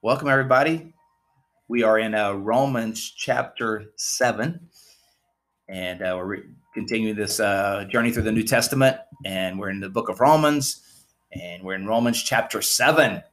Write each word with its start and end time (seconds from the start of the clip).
Welcome, 0.00 0.28
everybody. 0.28 0.94
We 1.66 1.82
are 1.82 1.98
in 1.98 2.14
uh, 2.14 2.34
Romans 2.34 3.10
chapter 3.16 3.86
7, 3.96 4.60
and 5.68 6.02
uh, 6.02 6.14
we're 6.16 6.24
re- 6.24 6.42
continuing 6.72 7.16
this 7.16 7.40
uh, 7.40 7.84
journey 7.90 8.12
through 8.12 8.22
the 8.22 8.30
New 8.30 8.44
Testament. 8.44 8.96
And 9.24 9.58
we're 9.58 9.70
in 9.70 9.80
the 9.80 9.88
book 9.88 10.08
of 10.08 10.20
Romans, 10.20 11.04
and 11.32 11.64
we're 11.64 11.74
in 11.74 11.84
Romans 11.84 12.22
chapter 12.22 12.62
7. 12.62 13.24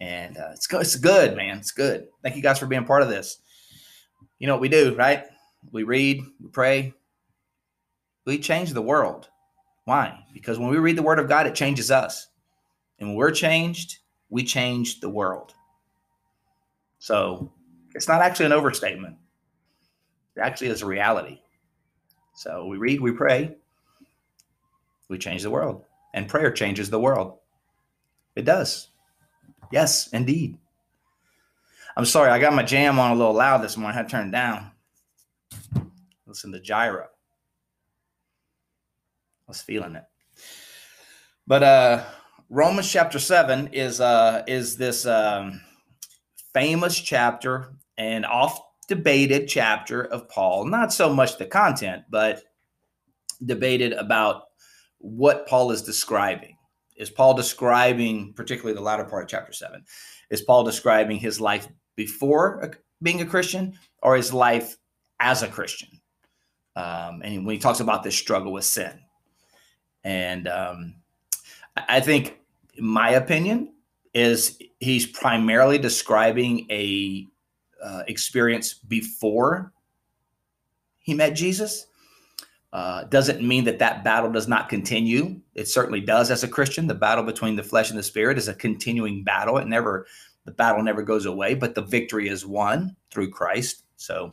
And 0.00 0.36
uh, 0.36 0.48
it's, 0.50 0.66
good, 0.66 0.80
it's 0.80 0.96
good, 0.96 1.36
man. 1.36 1.58
It's 1.58 1.70
good. 1.70 2.08
Thank 2.24 2.34
you 2.34 2.42
guys 2.42 2.58
for 2.58 2.66
being 2.66 2.84
part 2.84 3.02
of 3.02 3.08
this. 3.08 3.38
You 4.40 4.48
know 4.48 4.54
what 4.54 4.62
we 4.62 4.68
do, 4.68 4.96
right? 4.96 5.26
We 5.70 5.84
read, 5.84 6.22
we 6.42 6.48
pray, 6.50 6.92
we 8.24 8.40
change 8.40 8.72
the 8.72 8.82
world. 8.82 9.28
Why? 9.84 10.24
Because 10.34 10.58
when 10.58 10.70
we 10.70 10.78
read 10.78 10.98
the 10.98 11.04
Word 11.04 11.20
of 11.20 11.28
God, 11.28 11.46
it 11.46 11.54
changes 11.54 11.92
us. 11.92 12.26
And 12.98 13.10
when 13.10 13.16
we're 13.16 13.30
changed, 13.30 13.98
we 14.28 14.44
change 14.44 15.00
the 15.00 15.08
world. 15.08 15.54
So 16.98 17.52
it's 17.94 18.08
not 18.08 18.22
actually 18.22 18.46
an 18.46 18.52
overstatement. 18.52 19.16
It 20.36 20.40
actually 20.40 20.68
is 20.68 20.82
a 20.82 20.86
reality. 20.86 21.40
So 22.34 22.66
we 22.66 22.76
read, 22.76 23.00
we 23.00 23.12
pray, 23.12 23.56
we 25.08 25.18
change 25.18 25.42
the 25.42 25.50
world. 25.50 25.84
And 26.12 26.28
prayer 26.28 26.50
changes 26.50 26.90
the 26.90 27.00
world. 27.00 27.38
It 28.34 28.44
does. 28.44 28.88
Yes, 29.70 30.08
indeed. 30.08 30.58
I'm 31.96 32.04
sorry, 32.04 32.30
I 32.30 32.38
got 32.38 32.54
my 32.54 32.62
jam 32.62 32.98
on 32.98 33.12
a 33.12 33.14
little 33.14 33.32
loud 33.32 33.62
this 33.62 33.76
morning. 33.76 33.94
I 33.94 33.98
had 33.98 34.08
to 34.08 34.12
turn 34.12 34.28
it 34.28 34.32
down. 34.32 34.70
Listen 36.26 36.52
to 36.52 36.60
Gyro. 36.60 37.06
I 39.46 39.48
was 39.48 39.62
feeling 39.62 39.94
it. 39.94 40.04
But 41.46 41.62
uh 41.62 42.04
Romans 42.48 42.90
chapter 42.90 43.18
seven 43.18 43.68
is 43.72 44.00
uh 44.00 44.44
is 44.46 44.76
this 44.76 45.04
um, 45.04 45.60
famous 46.54 46.98
chapter 46.98 47.72
and 47.98 48.24
oft 48.24 48.62
debated 48.88 49.48
chapter 49.48 50.04
of 50.04 50.28
Paul. 50.28 50.64
Not 50.66 50.92
so 50.92 51.12
much 51.12 51.38
the 51.38 51.46
content, 51.46 52.04
but 52.08 52.44
debated 53.44 53.92
about 53.94 54.44
what 54.98 55.48
Paul 55.48 55.72
is 55.72 55.82
describing. 55.82 56.56
Is 56.96 57.10
Paul 57.10 57.34
describing, 57.34 58.32
particularly 58.34 58.74
the 58.74 58.80
latter 58.80 59.04
part 59.04 59.24
of 59.24 59.28
chapter 59.28 59.52
seven, 59.52 59.84
is 60.30 60.42
Paul 60.42 60.62
describing 60.62 61.18
his 61.18 61.40
life 61.40 61.66
before 61.96 62.72
being 63.02 63.20
a 63.20 63.26
Christian 63.26 63.76
or 64.02 64.16
his 64.16 64.32
life 64.32 64.76
as 65.18 65.42
a 65.42 65.48
Christian? 65.48 65.88
Um, 66.76 67.22
and 67.24 67.44
when 67.44 67.54
he 67.54 67.58
talks 67.58 67.80
about 67.80 68.04
this 68.04 68.16
struggle 68.16 68.52
with 68.52 68.64
sin, 68.64 69.00
and 70.04 70.46
um, 70.46 70.94
I 71.76 72.00
think, 72.00 72.38
my 72.78 73.10
opinion, 73.10 73.72
is 74.14 74.58
he's 74.80 75.06
primarily 75.06 75.78
describing 75.78 76.66
a 76.70 77.26
uh, 77.82 78.02
experience 78.08 78.74
before 78.74 79.72
he 80.98 81.14
met 81.14 81.30
Jesus. 81.30 81.86
Uh, 82.72 83.04
doesn't 83.04 83.42
mean 83.42 83.64
that 83.64 83.78
that 83.78 84.04
battle 84.04 84.30
does 84.30 84.48
not 84.48 84.68
continue. 84.68 85.40
It 85.54 85.68
certainly 85.68 86.00
does 86.00 86.30
as 86.30 86.42
a 86.42 86.48
Christian. 86.48 86.86
The 86.86 86.94
battle 86.94 87.24
between 87.24 87.56
the 87.56 87.62
flesh 87.62 87.90
and 87.90 87.98
the 87.98 88.02
spirit 88.02 88.38
is 88.38 88.48
a 88.48 88.54
continuing 88.54 89.22
battle. 89.22 89.56
It 89.58 89.66
never, 89.66 90.06
the 90.44 90.52
battle 90.52 90.82
never 90.82 91.02
goes 91.02 91.26
away, 91.26 91.54
but 91.54 91.74
the 91.74 91.82
victory 91.82 92.28
is 92.28 92.44
won 92.44 92.96
through 93.10 93.30
Christ. 93.30 93.84
So, 93.96 94.32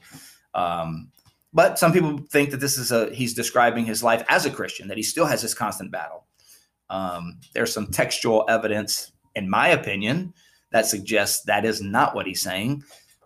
um, 0.54 1.12
but 1.54 1.78
some 1.78 1.94
people 1.94 2.18
think 2.30 2.50
that 2.52 2.60
this 2.60 2.78
is 2.78 2.92
a 2.92 3.14
he's 3.14 3.34
describing 3.34 3.86
his 3.86 4.04
life 4.04 4.24
as 4.28 4.46
a 4.46 4.52
Christian, 4.52 4.88
that 4.88 4.98
he 4.98 5.04
still 5.04 5.26
has 5.26 5.42
this 5.42 5.54
constant 5.54 5.92
battle. 5.92 6.26
Um, 6.90 7.40
there's 7.54 7.74
some 7.74 7.88
textual 7.88 8.46
evidence, 8.50 9.12
in 9.36 9.50
my 9.50 9.70
opinion, 9.70 10.34
that 10.72 10.86
suggests 10.86 11.44
that 11.46 11.66
is 11.66 11.82
not 11.82 12.16
what 12.16 12.28
he's 12.28 12.42
saying. 12.42 12.84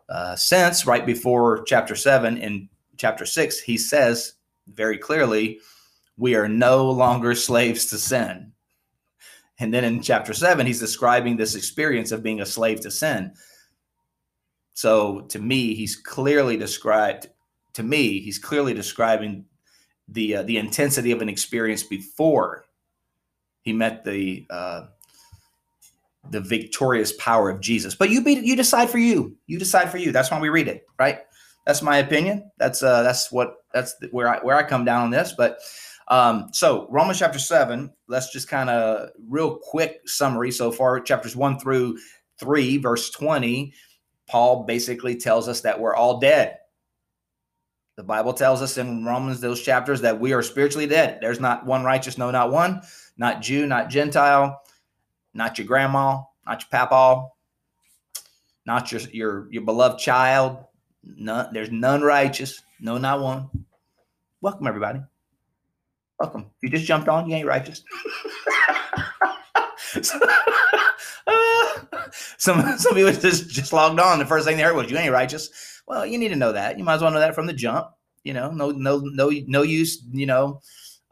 Uh, 0.09 0.35
since 0.35 0.85
right 0.85 1.05
before 1.05 1.63
chapter 1.63 1.95
seven 1.95 2.37
in 2.37 2.69
chapter 2.97 3.25
six, 3.25 3.59
he 3.59 3.77
says 3.77 4.33
very 4.67 4.97
clearly, 4.97 5.59
we 6.17 6.35
are 6.35 6.47
no 6.47 6.89
longer 6.89 7.35
slaves 7.35 7.85
to 7.87 7.97
sin. 7.97 8.51
And 9.59 9.73
then 9.73 9.83
in 9.83 10.01
chapter 10.01 10.33
seven, 10.33 10.67
he's 10.67 10.79
describing 10.79 11.35
this 11.35 11.55
experience 11.55 12.11
of 12.11 12.23
being 12.23 12.41
a 12.41 12.45
slave 12.45 12.79
to 12.81 12.91
sin. 12.91 13.33
So 14.73 15.21
to 15.29 15.39
me, 15.39 15.73
he's 15.73 15.95
clearly 15.95 16.57
described. 16.57 17.29
To 17.73 17.83
me, 17.83 18.19
he's 18.19 18.39
clearly 18.39 18.73
describing 18.73 19.45
the 20.07 20.37
uh, 20.37 20.43
the 20.43 20.57
intensity 20.57 21.11
of 21.11 21.21
an 21.21 21.29
experience 21.29 21.83
before 21.83 22.66
he 23.67 23.73
met 23.73 24.05
the 24.05 24.47
uh, 24.49 24.85
the 26.31 26.39
victorious 26.39 27.11
power 27.17 27.49
of 27.49 27.59
Jesus. 27.59 27.95
But 27.95 28.09
you 28.09 28.23
be, 28.23 28.35
you 28.35 28.55
decide 28.55 28.89
for 28.89 28.97
you. 28.97 29.35
You 29.45 29.59
decide 29.59 29.91
for 29.91 29.97
you. 29.97 30.13
That's 30.13 30.31
why 30.31 30.39
we 30.39 30.47
read 30.47 30.69
it, 30.69 30.85
right? 30.97 31.19
That's 31.65 31.81
my 31.81 31.97
opinion. 31.97 32.49
That's 32.57 32.81
uh, 32.81 33.03
that's 33.03 33.29
what 33.29 33.55
that's 33.73 33.93
where 34.11 34.29
I 34.29 34.37
where 34.39 34.55
I 34.55 34.63
come 34.63 34.85
down 34.85 35.01
on 35.01 35.09
this. 35.09 35.33
But 35.37 35.59
um, 36.07 36.47
so 36.53 36.87
Romans 36.89 37.19
chapter 37.19 37.39
seven. 37.39 37.91
Let's 38.07 38.31
just 38.31 38.47
kind 38.47 38.69
of 38.69 39.09
real 39.27 39.57
quick 39.61 39.99
summary 40.05 40.51
so 40.51 40.71
far. 40.71 41.01
Chapters 41.01 41.35
one 41.35 41.59
through 41.59 41.97
three, 42.39 42.77
verse 42.77 43.09
twenty. 43.09 43.73
Paul 44.29 44.63
basically 44.63 45.17
tells 45.17 45.49
us 45.49 45.59
that 45.61 45.77
we're 45.77 45.95
all 45.95 46.21
dead. 46.21 46.57
The 47.97 48.03
Bible 48.03 48.31
tells 48.31 48.61
us 48.61 48.77
in 48.77 49.03
Romans 49.03 49.41
those 49.41 49.61
chapters 49.61 49.99
that 50.01 50.21
we 50.21 50.31
are 50.31 50.41
spiritually 50.43 50.87
dead. 50.87 51.17
There's 51.19 51.41
not 51.41 51.65
one 51.65 51.83
righteous, 51.83 52.17
no, 52.17 52.31
not 52.31 52.51
one 52.51 52.81
not 53.17 53.41
Jew, 53.41 53.65
not 53.65 53.89
Gentile, 53.89 54.61
not 55.33 55.57
your 55.57 55.67
grandma, 55.67 56.23
not 56.45 56.61
your 56.61 56.69
papa, 56.71 57.27
not 58.65 58.91
your 58.91 59.01
your 59.11 59.51
your 59.51 59.63
beloved 59.63 59.99
child. 59.99 60.65
None, 61.03 61.53
there's 61.53 61.71
none 61.71 62.01
righteous. 62.01 62.61
No, 62.79 62.97
not 62.97 63.21
one. 63.21 63.49
Welcome 64.41 64.67
everybody. 64.67 65.01
Welcome. 66.19 66.47
If 66.57 66.63
you 66.63 66.69
just 66.69 66.85
jumped 66.85 67.07
on, 67.07 67.29
you 67.29 67.35
ain't 67.35 67.47
righteous. 67.47 67.83
some 72.37 72.77
some 72.77 72.93
people 72.93 73.11
just 73.11 73.49
just 73.49 73.73
logged 73.73 73.99
on. 73.99 74.19
The 74.19 74.25
first 74.25 74.45
thing 74.45 74.57
they 74.57 74.63
heard 74.63 74.75
was, 74.75 74.91
"You 74.91 74.97
ain't 74.97 75.13
righteous." 75.13 75.81
Well, 75.87 76.05
you 76.05 76.17
need 76.17 76.29
to 76.29 76.35
know 76.35 76.51
that. 76.51 76.77
You 76.77 76.83
might 76.83 76.95
as 76.95 77.01
well 77.01 77.11
know 77.11 77.19
that 77.19 77.35
from 77.35 77.47
the 77.47 77.53
jump. 77.53 77.87
You 78.23 78.33
know, 78.33 78.51
no 78.51 78.71
no 78.71 78.99
no 78.99 79.31
no 79.47 79.61
use. 79.61 80.03
You 80.11 80.25
know, 80.25 80.61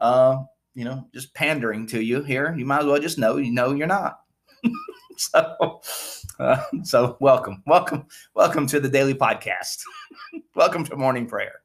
uh, 0.00 0.42
you 0.76 0.84
know, 0.84 1.08
just 1.14 1.34
pandering 1.34 1.86
to 1.86 2.02
you 2.02 2.22
here. 2.22 2.54
You 2.56 2.66
might 2.66 2.80
as 2.80 2.86
well 2.86 3.00
just 3.00 3.18
know 3.18 3.38
you 3.38 3.50
know 3.50 3.72
you're 3.72 3.86
not. 3.86 4.20
so, 5.16 5.80
uh, 6.38 6.62
so 6.82 7.16
welcome, 7.18 7.62
welcome, 7.66 8.04
welcome 8.34 8.66
to 8.66 8.78
the 8.78 8.88
daily 8.88 9.14
podcast. 9.14 9.80
welcome 10.54 10.84
to 10.84 10.94
morning 10.94 11.26
prayer. 11.26 11.62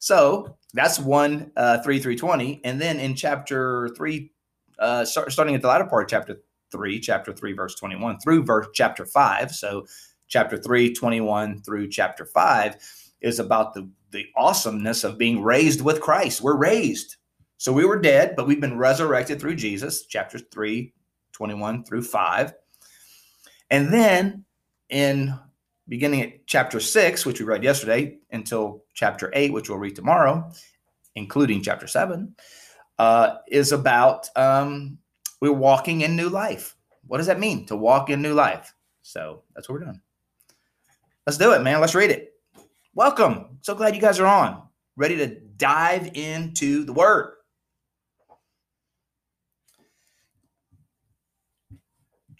So 0.00 0.56
that's 0.74 0.98
one 0.98 1.52
uh, 1.56 1.82
three 1.82 2.00
three 2.00 2.16
twenty, 2.16 2.60
and 2.64 2.80
then 2.80 2.98
in 2.98 3.14
chapter 3.14 3.88
three, 3.96 4.32
uh, 4.80 5.04
start, 5.04 5.30
starting 5.30 5.54
at 5.54 5.62
the 5.62 5.68
latter 5.68 5.86
part 5.86 6.08
chapter 6.08 6.40
three, 6.72 6.98
chapter 6.98 7.32
three, 7.32 7.52
verse 7.52 7.76
twenty 7.76 7.94
one 7.96 8.18
through 8.18 8.42
verse 8.42 8.66
chapter 8.74 9.06
five. 9.06 9.52
So 9.52 9.86
chapter 10.26 10.56
3 10.56 10.94
21 10.94 11.60
through 11.62 11.88
chapter 11.88 12.24
5 12.24 12.76
is 13.20 13.40
about 13.40 13.74
the 13.74 13.90
the 14.12 14.26
awesomeness 14.36 15.02
of 15.02 15.18
being 15.18 15.42
raised 15.42 15.80
with 15.80 16.00
christ 16.00 16.40
we're 16.40 16.56
raised 16.56 17.16
so 17.60 17.74
we 17.74 17.84
were 17.84 17.98
dead, 17.98 18.36
but 18.36 18.46
we've 18.46 18.58
been 18.58 18.78
resurrected 18.78 19.38
through 19.38 19.56
Jesus, 19.56 20.06
chapters 20.06 20.42
3, 20.50 20.94
21 21.32 21.84
through 21.84 22.00
5. 22.00 22.54
And 23.68 23.92
then 23.92 24.46
in 24.88 25.38
beginning 25.86 26.22
at 26.22 26.46
chapter 26.46 26.80
6, 26.80 27.26
which 27.26 27.38
we 27.38 27.44
read 27.44 27.62
yesterday, 27.62 28.16
until 28.32 28.84
chapter 28.94 29.30
8, 29.34 29.52
which 29.52 29.68
we'll 29.68 29.76
read 29.76 29.94
tomorrow, 29.94 30.50
including 31.16 31.60
chapter 31.60 31.86
7, 31.86 32.34
uh, 32.98 33.36
is 33.46 33.72
about 33.72 34.30
um, 34.38 34.96
we're 35.42 35.52
walking 35.52 36.00
in 36.00 36.16
new 36.16 36.30
life. 36.30 36.76
What 37.08 37.18
does 37.18 37.26
that 37.26 37.38
mean 37.38 37.66
to 37.66 37.76
walk 37.76 38.08
in 38.08 38.22
new 38.22 38.32
life? 38.32 38.72
So 39.02 39.42
that's 39.54 39.68
what 39.68 39.74
we're 39.74 39.84
doing. 39.84 40.00
Let's 41.26 41.36
do 41.36 41.52
it, 41.52 41.60
man. 41.60 41.82
Let's 41.82 41.94
read 41.94 42.10
it. 42.10 42.32
Welcome. 42.94 43.58
So 43.60 43.74
glad 43.74 43.94
you 43.94 44.00
guys 44.00 44.18
are 44.18 44.26
on, 44.26 44.62
ready 44.96 45.18
to 45.18 45.26
dive 45.58 46.12
into 46.14 46.84
the 46.84 46.94
word. 46.94 47.34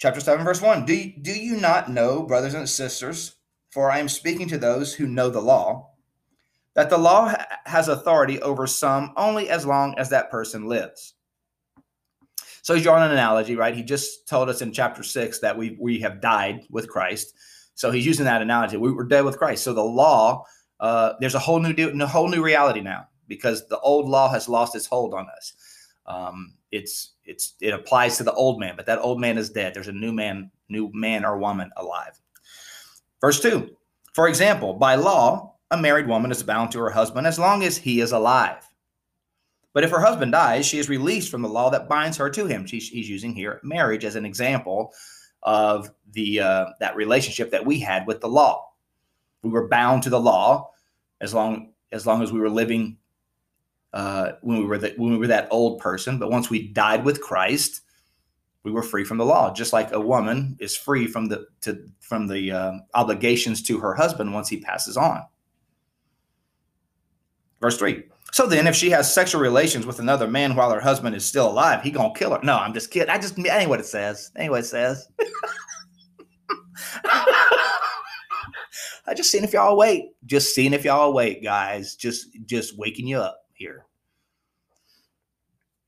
Chapter 0.01 0.19
7, 0.19 0.45
verse 0.45 0.61
1. 0.61 0.87
Do, 0.87 1.13
do 1.21 1.33
you 1.33 1.57
not 1.57 1.91
know, 1.91 2.23
brothers 2.23 2.55
and 2.55 2.69
sisters, 2.69 3.37
for 3.71 3.91
I 3.91 3.99
am 3.99 4.09
speaking 4.09 4.49
to 4.49 4.59
those 4.59 4.95
who 4.95 5.07
know 5.07 5.29
the 5.29 5.41
law, 5.41 5.91
that 6.75 6.91
the 6.91 6.99
law 6.99 7.29
ha- 7.29 7.47
has 7.67 7.89
authority 7.89 8.41
over 8.41 8.67
some 8.67 9.13
only 9.17 9.51
as 9.51 9.67
long 9.67 9.95
as 9.99 10.09
that 10.09 10.31
person 10.31 10.67
lives. 10.67 11.15
So 12.63 12.75
he's 12.75 12.83
drawing 12.83 13.05
an 13.05 13.13
analogy, 13.13 13.57
right? 13.57 13.75
He 13.75 13.83
just 13.83 14.27
told 14.29 14.49
us 14.49 14.63
in 14.63 14.73
chapter 14.73 15.03
six 15.03 15.39
that 15.41 15.57
we 15.57 15.77
we 15.81 15.99
have 16.01 16.21
died 16.21 16.61
with 16.71 16.89
Christ. 16.89 17.35
So 17.75 17.91
he's 17.91 18.05
using 18.05 18.27
that 18.27 18.43
analogy. 18.43 18.77
We 18.77 18.93
were 18.93 19.05
dead 19.05 19.25
with 19.25 19.39
Christ. 19.39 19.65
So 19.65 19.73
the 19.73 19.83
law, 19.83 20.45
uh, 20.79 21.15
there's 21.21 21.35
a 21.35 21.39
whole 21.39 21.59
new 21.59 21.73
a 22.03 22.07
whole 22.07 22.29
new 22.29 22.43
reality 22.43 22.81
now 22.81 23.09
because 23.29 23.67
the 23.69 23.81
old 23.81 24.09
law 24.09 24.31
has 24.31 24.49
lost 24.49 24.77
its 24.77 24.87
hold 24.87 25.15
on 25.15 25.27
us. 25.37 25.55
Um, 26.07 26.55
it's 26.73 27.15
it's 27.25 27.55
it 27.61 27.75
applies 27.75 28.17
to 28.17 28.25
the 28.25 28.33
old 28.33 28.61
man, 28.61 28.75
but 28.77 28.87
that 28.87 28.99
old 29.01 29.21
man 29.21 29.39
is 29.39 29.51
dead. 29.51 29.75
There's 29.75 29.89
a 29.89 29.93
new 29.93 30.13
man, 30.13 30.51
new 30.69 30.91
man 30.93 31.25
or 31.25 31.39
woman 31.39 31.71
alive. 31.77 32.21
Verse 33.21 33.41
two. 33.41 33.77
For 34.13 34.29
example, 34.29 34.75
by 34.75 34.97
law, 34.97 35.55
a 35.71 35.77
married 35.77 36.09
woman 36.09 36.31
is 36.31 36.43
bound 36.43 36.73
to 36.73 36.81
her 36.81 36.91
husband 36.91 37.27
as 37.27 37.39
long 37.39 37.63
as 37.63 37.77
he 37.77 38.01
is 38.01 38.13
alive. 38.13 38.67
But 39.73 39.85
if 39.85 39.91
her 39.91 40.01
husband 40.01 40.33
dies, 40.33 40.67
she 40.67 40.79
is 40.79 40.89
released 40.89 41.31
from 41.31 41.43
the 41.43 41.49
law 41.49 41.71
that 41.71 41.89
binds 41.89 42.17
her 42.17 42.29
to 42.31 42.47
him. 42.47 42.67
She's, 42.67 42.89
he's 42.89 43.09
using 43.09 43.33
here 43.33 43.61
marriage 43.63 44.05
as 44.05 44.17
an 44.17 44.25
example 44.25 44.93
of 45.45 45.91
the 46.13 46.41
uh, 46.41 46.67
that 46.81 46.97
relationship 46.97 47.53
that 47.53 47.65
we 47.65 47.79
had 47.79 48.07
with 48.07 48.21
the 48.21 48.29
law. 48.29 48.73
We 49.43 49.51
were 49.51 49.69
bound 49.69 50.03
to 50.03 50.11
the 50.11 50.21
law 50.21 50.71
as 51.21 51.33
long 51.33 51.73
as 51.93 52.07
long 52.07 52.23
as 52.23 52.33
we 52.33 52.41
were 52.41 52.51
living 52.51 52.99
uh, 53.93 54.33
when 54.43 54.59
we 54.59 54.65
were 54.65 54.79
the, 54.79 54.95
when 54.97 55.13
we 55.13 55.19
were 55.19 55.27
that 55.27 55.49
old 55.51 55.81
person. 55.81 56.19
But 56.19 56.31
once 56.31 56.51
we 56.51 56.69
died 56.69 57.05
with 57.05 57.21
Christ, 57.21 57.83
we 58.63 58.71
were 58.71 58.83
free 58.83 59.05
from 59.05 59.19
the 59.19 59.25
law, 59.25 59.53
just 59.53 59.73
like 59.73 59.93
a 59.93 60.01
woman 60.01 60.57
is 60.61 60.77
free 60.77 61.07
from 61.07 61.27
the 61.27 61.47
to 61.63 61.85
from 62.01 62.27
the 62.27 62.51
uh, 62.53 62.73
obligations 62.95 63.63
to 63.63 63.79
her 63.79 63.95
husband 63.95 64.33
once 64.35 64.49
he 64.49 64.61
passes 64.61 64.97
on. 64.97 65.23
Verse 67.61 67.79
three. 67.79 68.05
So 68.33 68.47
then, 68.47 68.69
if 68.69 68.77
she 68.77 68.91
has 68.91 69.13
sexual 69.13 69.41
relations 69.41 69.87
with 69.87 69.99
another 69.99 70.29
man 70.29 70.55
while 70.55 70.71
her 70.71 70.81
husband 70.81 71.17
is 71.17 71.25
still 71.25 71.49
alive, 71.49 71.83
he 71.83 71.91
gonna 71.91 72.15
kill 72.15 72.31
her. 72.31 72.41
No, 72.43 72.57
I'm 72.57 72.75
just 72.75 72.91
kidding. 72.91 73.11
I 73.11 73.19
just 73.19 73.35
that 73.37 73.61
ain't 73.61 73.71
what 73.71 73.81
it 73.81 73.87
says. 73.87 74.31
Ain't 74.39 74.51
what 74.51 74.61
it 74.61 74.67
says. 74.67 75.09
I 79.07 79.15
just 79.17 79.31
seeing 79.31 79.43
if 79.43 79.53
y'all 79.53 79.73
awake. 79.73 80.05
Just 80.27 80.55
seeing 80.55 80.75
if 80.75 80.85
y'all 80.85 81.11
awake, 81.11 81.43
guys. 81.43 81.97
Just 81.97 82.29
just 82.47 82.79
waking 82.79 83.09
you 83.09 83.19
up 83.19 83.40
here. 83.61 83.87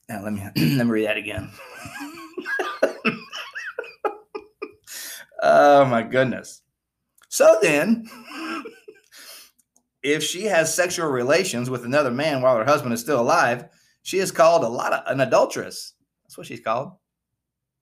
Now 0.08 0.22
let 0.22 0.32
me 0.34 0.42
let 0.76 0.86
me 0.86 0.92
read 0.92 1.06
that 1.06 1.16
again. 1.16 1.50
oh 5.42 5.84
my 5.86 6.02
goodness. 6.02 6.62
So 7.28 7.58
then 7.62 8.08
if 10.02 10.22
she 10.22 10.44
has 10.44 10.74
sexual 10.74 11.08
relations 11.08 11.70
with 11.70 11.86
another 11.86 12.10
man 12.10 12.42
while 12.42 12.56
her 12.58 12.64
husband 12.64 12.92
is 12.92 13.00
still 13.00 13.20
alive, 13.20 13.64
she 14.02 14.18
is 14.18 14.30
called 14.30 14.64
a 14.64 14.68
lot 14.68 14.92
of 14.92 15.02
an 15.06 15.20
adulteress. 15.20 15.94
That's 16.24 16.36
what 16.36 16.46
she's 16.46 16.60
called. 16.60 16.92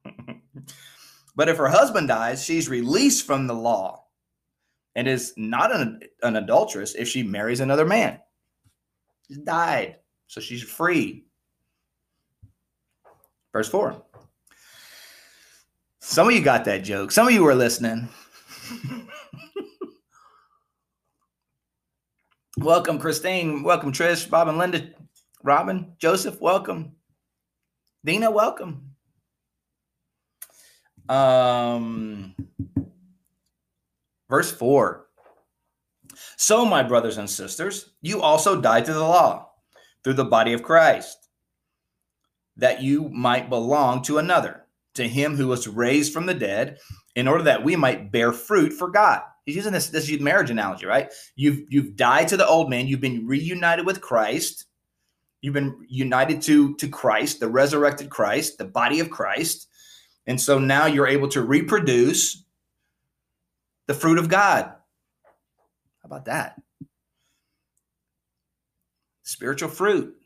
but 1.34 1.48
if 1.48 1.56
her 1.56 1.69
husband 1.69 2.06
dies, 2.06 2.44
she's 2.44 2.69
released 2.69 3.26
from 3.26 3.48
the 3.48 3.54
law 3.54 4.04
and 4.94 5.08
is 5.08 5.34
not 5.36 5.75
an, 5.75 6.00
an 6.22 6.36
adulteress 6.36 6.94
if 6.94 7.08
she 7.08 7.25
marries 7.25 7.58
another 7.58 7.84
man. 7.84 8.20
She's 9.31 9.38
died, 9.38 9.97
so 10.27 10.41
she's 10.41 10.61
free. 10.61 11.25
Verse 13.53 13.69
4. 13.69 14.03
Some 16.00 16.27
of 16.27 16.35
you 16.35 16.43
got 16.43 16.65
that 16.65 16.82
joke. 16.82 17.12
Some 17.12 17.29
of 17.29 17.32
you 17.32 17.44
were 17.44 17.55
listening. 17.55 18.09
Welcome, 22.59 22.99
Christine. 22.99 23.62
Welcome, 23.62 23.93
Trish, 23.93 24.29
Bob 24.29 24.49
and 24.49 24.59
Linda, 24.59 24.91
Robin, 25.44 25.93
Joseph. 25.99 26.41
Welcome, 26.41 26.97
Dina. 28.05 28.32
Welcome. 28.32 28.91
Um, 31.09 32.35
verse 34.29 34.50
four. 34.50 35.06
So, 36.37 36.64
my 36.64 36.82
brothers 36.82 37.19
and 37.19 37.28
sisters, 37.28 37.90
you 38.02 38.20
also 38.20 38.61
died 38.61 38.84
to 38.87 38.93
the 38.93 39.00
law 39.00 39.50
through 40.02 40.14
the 40.14 40.25
body 40.25 40.52
of 40.52 40.62
Christ, 40.62 41.28
that 42.56 42.82
you 42.82 43.08
might 43.08 43.50
belong 43.50 44.02
to 44.02 44.19
another, 44.19 44.64
to 44.94 45.06
him 45.06 45.37
who 45.37 45.46
was 45.46 45.69
raised 45.69 46.12
from 46.12 46.26
the 46.26 46.34
dead, 46.34 46.78
in 47.14 47.28
order 47.28 47.44
that 47.44 47.64
we 47.64 47.76
might 47.76 48.12
bear 48.12 48.32
fruit 48.32 48.72
for 48.72 48.88
God. 48.88 49.22
He's 49.44 49.56
using 49.56 49.72
this 49.72 49.88
this 49.88 50.11
marriage 50.20 50.50
analogy, 50.50 50.87
right? 50.87 51.12
You've 51.34 51.62
you've 51.69 51.96
died 51.96 52.28
to 52.28 52.37
the 52.37 52.46
old 52.46 52.70
man, 52.70 52.87
you've 52.87 53.00
been 53.00 53.26
reunited 53.26 53.87
with 53.87 54.00
Christ, 54.00 54.67
you've 55.40 55.55
been 55.55 55.84
united 55.88 56.43
to 56.43 56.75
to 56.76 56.88
Christ, 56.88 57.40
the 57.40 57.49
resurrected 57.49 58.11
Christ, 58.11 58.58
the 58.58 58.64
body 58.64 59.00
of 59.00 59.11
Christ, 59.11 59.69
and 60.26 60.40
so 60.40 60.58
now 60.58 60.87
you're 60.87 61.08
able 61.08 61.28
to 61.28 61.43
reproduce 61.43 62.44
the 63.87 63.94
fruit 63.94 64.19
of 64.19 64.28
God. 64.28 64.72
About 66.10 66.24
that? 66.24 66.60
Spiritual 69.22 69.68
fruit. 69.68 70.16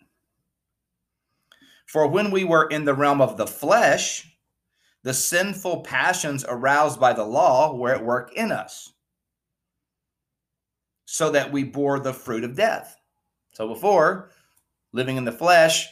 For 1.84 2.08
when 2.08 2.30
we 2.30 2.42
were 2.42 2.66
in 2.68 2.86
the 2.86 2.94
realm 2.94 3.20
of 3.20 3.36
the 3.36 3.46
flesh, 3.46 4.34
the 5.02 5.12
sinful 5.12 5.82
passions 5.82 6.42
aroused 6.48 6.98
by 6.98 7.12
the 7.12 7.24
law 7.24 7.76
were 7.76 7.94
at 7.94 8.02
work 8.02 8.32
in 8.32 8.50
us 8.50 8.94
so 11.04 11.30
that 11.30 11.52
we 11.52 11.64
bore 11.64 12.00
the 12.00 12.14
fruit 12.14 12.44
of 12.44 12.56
death. 12.56 12.96
So 13.52 13.68
before, 13.68 14.30
living 14.92 15.18
in 15.18 15.26
the 15.26 15.32
flesh, 15.32 15.86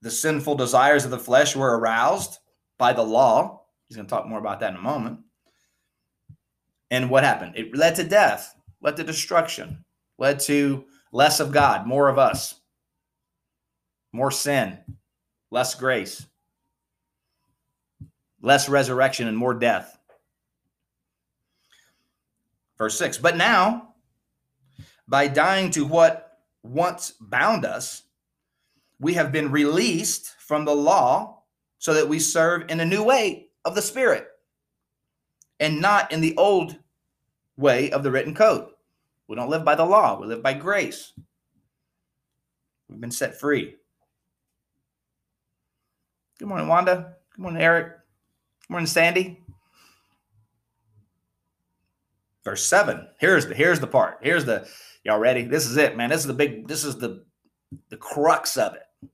the 0.00 0.10
sinful 0.10 0.54
desires 0.54 1.04
of 1.04 1.10
the 1.10 1.18
flesh 1.18 1.54
were 1.54 1.78
aroused 1.78 2.38
by 2.78 2.94
the 2.94 3.04
law. 3.04 3.66
He's 3.86 3.96
going 3.96 4.06
to 4.06 4.10
talk 4.10 4.26
more 4.26 4.38
about 4.38 4.60
that 4.60 4.70
in 4.70 4.78
a 4.78 4.82
moment. 4.82 5.20
And 6.94 7.10
what 7.10 7.24
happened? 7.24 7.54
It 7.56 7.76
led 7.76 7.96
to 7.96 8.04
death, 8.04 8.54
led 8.80 8.94
to 8.98 9.02
destruction, 9.02 9.84
led 10.16 10.38
to 10.40 10.84
less 11.10 11.40
of 11.40 11.50
God, 11.50 11.88
more 11.88 12.08
of 12.08 12.18
us, 12.18 12.60
more 14.12 14.30
sin, 14.30 14.78
less 15.50 15.74
grace, 15.74 16.24
less 18.40 18.68
resurrection, 18.68 19.26
and 19.26 19.36
more 19.36 19.54
death. 19.54 19.98
Verse 22.78 22.96
6 22.96 23.18
But 23.18 23.36
now, 23.36 23.94
by 25.08 25.26
dying 25.26 25.70
to 25.72 25.84
what 25.84 26.38
once 26.62 27.14
bound 27.20 27.64
us, 27.64 28.04
we 29.00 29.14
have 29.14 29.32
been 29.32 29.50
released 29.50 30.36
from 30.38 30.64
the 30.64 30.76
law 30.76 31.42
so 31.78 31.92
that 31.92 32.08
we 32.08 32.20
serve 32.20 32.70
in 32.70 32.78
a 32.78 32.84
new 32.84 33.02
way 33.02 33.48
of 33.64 33.74
the 33.74 33.82
Spirit 33.82 34.28
and 35.58 35.80
not 35.80 36.12
in 36.12 36.20
the 36.20 36.36
old 36.36 36.78
way 37.56 37.90
of 37.90 38.02
the 38.02 38.10
written 38.10 38.34
code. 38.34 38.68
We 39.28 39.36
don't 39.36 39.50
live 39.50 39.64
by 39.64 39.74
the 39.74 39.84
law, 39.84 40.20
we 40.20 40.26
live 40.26 40.42
by 40.42 40.54
grace. 40.54 41.12
We've 42.88 43.00
been 43.00 43.10
set 43.10 43.40
free. 43.40 43.76
Good 46.38 46.48
morning, 46.48 46.68
Wanda. 46.68 47.14
Good 47.34 47.42
morning, 47.42 47.62
Eric. 47.62 47.86
Good 47.86 48.70
morning, 48.70 48.86
Sandy 48.86 49.44
verse 52.44 52.64
7 52.66 53.08
here's 53.18 53.46
the 53.46 53.54
here's 53.54 53.80
the 53.80 53.86
part 53.86 54.18
here's 54.22 54.44
the 54.44 54.68
y'all 55.02 55.18
ready 55.18 55.42
this 55.42 55.66
is 55.66 55.76
it 55.76 55.96
man 55.96 56.10
this 56.10 56.20
is 56.20 56.26
the 56.26 56.34
big 56.34 56.68
this 56.68 56.84
is 56.84 56.96
the 56.98 57.24
the 57.88 57.96
crux 57.96 58.56
of 58.56 58.74
it 58.74 59.08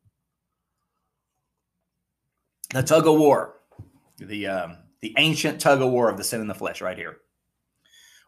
the 2.74 2.82
tug 2.82 3.06
of 3.06 3.18
war 3.18 3.60
the 4.18 4.46
um, 4.46 4.76
the 5.00 5.14
ancient 5.16 5.60
tug 5.60 5.80
of 5.80 5.90
war 5.90 6.10
of 6.10 6.16
the 6.16 6.24
sin 6.24 6.40
in 6.40 6.46
the 6.46 6.54
flesh 6.54 6.80
right 6.80 6.98
here 6.98 7.18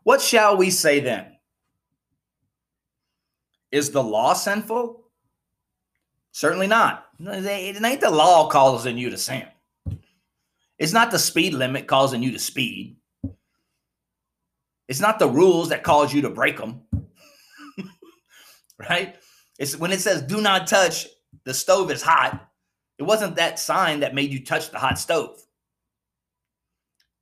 what 0.02 0.20
shall 0.20 0.56
we 0.56 0.70
say 0.70 1.00
then 1.00 1.26
is 3.70 3.90
the 3.90 4.02
law 4.02 4.32
sinful 4.32 5.04
certainly 6.32 6.66
not 6.66 7.06
it 7.20 7.84
ain't 7.84 8.00
the 8.00 8.10
law 8.10 8.48
causing 8.48 8.98
you 8.98 9.10
to 9.10 9.18
sin 9.18 9.46
it's 10.78 10.92
not 10.92 11.10
the 11.10 11.18
speed 11.18 11.54
limit 11.54 11.86
causing 11.86 12.22
you 12.22 12.32
to 12.32 12.38
speed 12.38 12.96
it's 14.92 15.00
not 15.00 15.18
the 15.18 15.26
rules 15.26 15.70
that 15.70 15.82
cause 15.82 16.12
you 16.12 16.20
to 16.20 16.28
break 16.28 16.58
them. 16.58 16.82
right? 18.78 19.16
It's 19.58 19.74
when 19.74 19.90
it 19.90 20.00
says 20.00 20.20
do 20.20 20.42
not 20.42 20.66
touch, 20.66 21.06
the 21.44 21.54
stove 21.54 21.90
is 21.90 22.02
hot. 22.02 22.46
It 22.98 23.04
wasn't 23.04 23.36
that 23.36 23.58
sign 23.58 24.00
that 24.00 24.14
made 24.14 24.34
you 24.34 24.44
touch 24.44 24.70
the 24.70 24.78
hot 24.78 24.98
stove. 24.98 25.40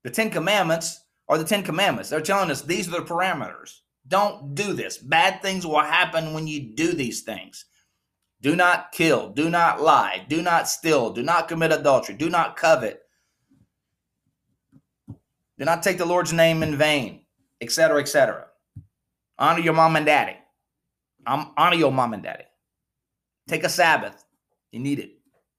The 0.02 0.10
10 0.10 0.30
commandments 0.30 1.00
are 1.30 1.38
the 1.38 1.44
10 1.44 1.62
commandments. 1.62 2.10
They're 2.10 2.20
telling 2.20 2.50
us 2.50 2.60
these 2.60 2.88
are 2.88 2.90
the 2.90 3.06
parameters. 3.06 3.78
Don't 4.08 4.56
do 4.56 4.72
this. 4.72 4.98
Bad 4.98 5.40
things 5.40 5.64
will 5.64 5.80
happen 5.80 6.34
when 6.34 6.48
you 6.48 6.74
do 6.74 6.92
these 6.92 7.22
things. 7.22 7.66
Do 8.42 8.56
not 8.56 8.90
kill, 8.90 9.28
do 9.28 9.48
not 9.48 9.80
lie, 9.80 10.26
do 10.28 10.42
not 10.42 10.68
steal, 10.68 11.12
do 11.12 11.22
not 11.22 11.46
commit 11.46 11.70
adultery, 11.70 12.16
do 12.16 12.28
not 12.28 12.56
covet. 12.56 13.02
Do 15.58 15.64
not 15.64 15.84
take 15.84 15.98
the 15.98 16.06
Lord's 16.06 16.32
name 16.32 16.64
in 16.64 16.76
vain, 16.76 17.20
etc., 17.60 18.00
etc. 18.00 18.46
Honor 19.38 19.60
your 19.60 19.74
mom 19.74 19.94
and 19.94 20.06
daddy. 20.06 20.36
Um, 21.26 21.52
honor 21.56 21.76
your 21.76 21.92
mom 21.92 22.12
and 22.12 22.22
daddy. 22.24 22.44
Take 23.46 23.62
a 23.62 23.68
Sabbath. 23.68 24.24
You 24.72 24.80
need 24.80 24.98
it. 24.98 25.12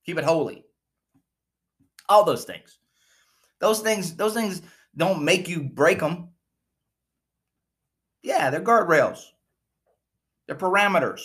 Keep 0.06 0.18
it 0.18 0.24
holy. 0.25 0.66
All 2.10 2.25
those 2.25 2.44
things. 2.44 2.80
Those 3.60 3.80
things, 3.80 4.16
those 4.16 4.34
things 4.34 4.63
don't 4.96 5.24
make 5.24 5.48
you 5.48 5.64
break 5.64 6.00
them. 6.00 6.30
Yeah, 8.24 8.50
they're 8.50 8.62
guardrails. 8.62 9.20
They're 10.48 10.56
parameters. 10.56 11.22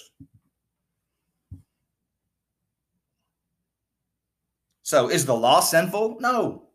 So 4.83 5.11
is 5.11 5.27
the 5.27 5.35
law 5.35 5.61
sinful? 5.61 6.19
No. 6.21 6.69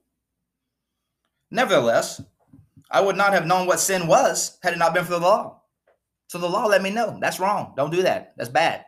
Nevertheless, 1.50 2.22
I 2.90 3.02
would 3.02 3.16
not 3.16 3.34
have 3.34 3.46
known 3.46 3.68
what 3.68 3.80
sin 3.80 4.06
was 4.06 4.58
had 4.62 4.74
it 4.74 4.80
not 4.80 4.94
been 4.94 5.06
for 5.06 5.12
the 5.12 5.20
law. 5.20 5.62
So 6.28 6.38
the 6.38 6.50
law 6.50 6.66
let 6.66 6.82
me 6.82 6.90
know 6.90 7.18
that's 7.22 7.40
wrong. 7.40 7.74
Don't 7.76 7.92
do 7.92 8.04
that. 8.04 8.34
That's 8.38 8.50
bad. 8.50 8.86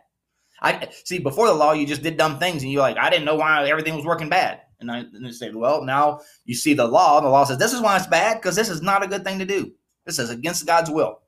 I 0.61 0.89
see 1.03 1.19
before 1.19 1.47
the 1.47 1.53
law, 1.53 1.73
you 1.73 1.85
just 1.85 2.03
did 2.03 2.17
dumb 2.17 2.39
things 2.39 2.63
and 2.63 2.71
you're 2.71 2.81
like, 2.81 2.97
I 2.97 3.09
didn't 3.09 3.25
know 3.25 3.35
why 3.35 3.67
everything 3.67 3.95
was 3.95 4.05
working 4.05 4.29
bad. 4.29 4.61
And 4.83 4.91
I 4.91 4.99
and 4.99 5.25
they 5.25 5.31
say, 5.31 5.49
well, 5.51 5.83
now 5.83 6.19
you 6.45 6.53
see 6.53 6.73
the 6.73 6.85
law, 6.85 7.17
and 7.17 7.25
the 7.25 7.29
law 7.29 7.45
says 7.45 7.57
this 7.57 7.73
is 7.73 7.81
why 7.81 7.95
it's 7.95 8.05
bad 8.05 8.35
because 8.35 8.55
this 8.55 8.69
is 8.69 8.81
not 8.81 9.01
a 9.01 9.07
good 9.07 9.23
thing 9.23 9.39
to 9.39 9.45
do. 9.45 9.71
This 10.05 10.19
is 10.19 10.29
against 10.29 10.67
God's 10.67 10.89
will. 10.91 11.21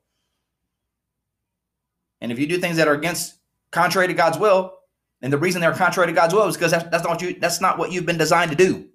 And 2.20 2.30
if 2.30 2.38
you 2.38 2.46
do 2.46 2.58
things 2.58 2.76
that 2.76 2.86
are 2.86 2.94
against 2.94 3.38
contrary 3.70 4.08
to 4.08 4.14
God's 4.14 4.38
will, 4.38 4.74
and 5.22 5.32
the 5.32 5.38
reason 5.38 5.60
they're 5.60 5.72
contrary 5.72 6.08
to 6.08 6.12
God's 6.12 6.34
will 6.34 6.46
is 6.46 6.56
because 6.56 6.70
that's, 6.70 6.88
that's 6.90 7.04
not 7.04 7.22
you, 7.22 7.38
that's 7.40 7.60
not 7.60 7.78
what 7.78 7.90
you've 7.90 8.06
been 8.06 8.18
designed 8.18 8.50
to 8.50 8.56
do. 8.56 8.88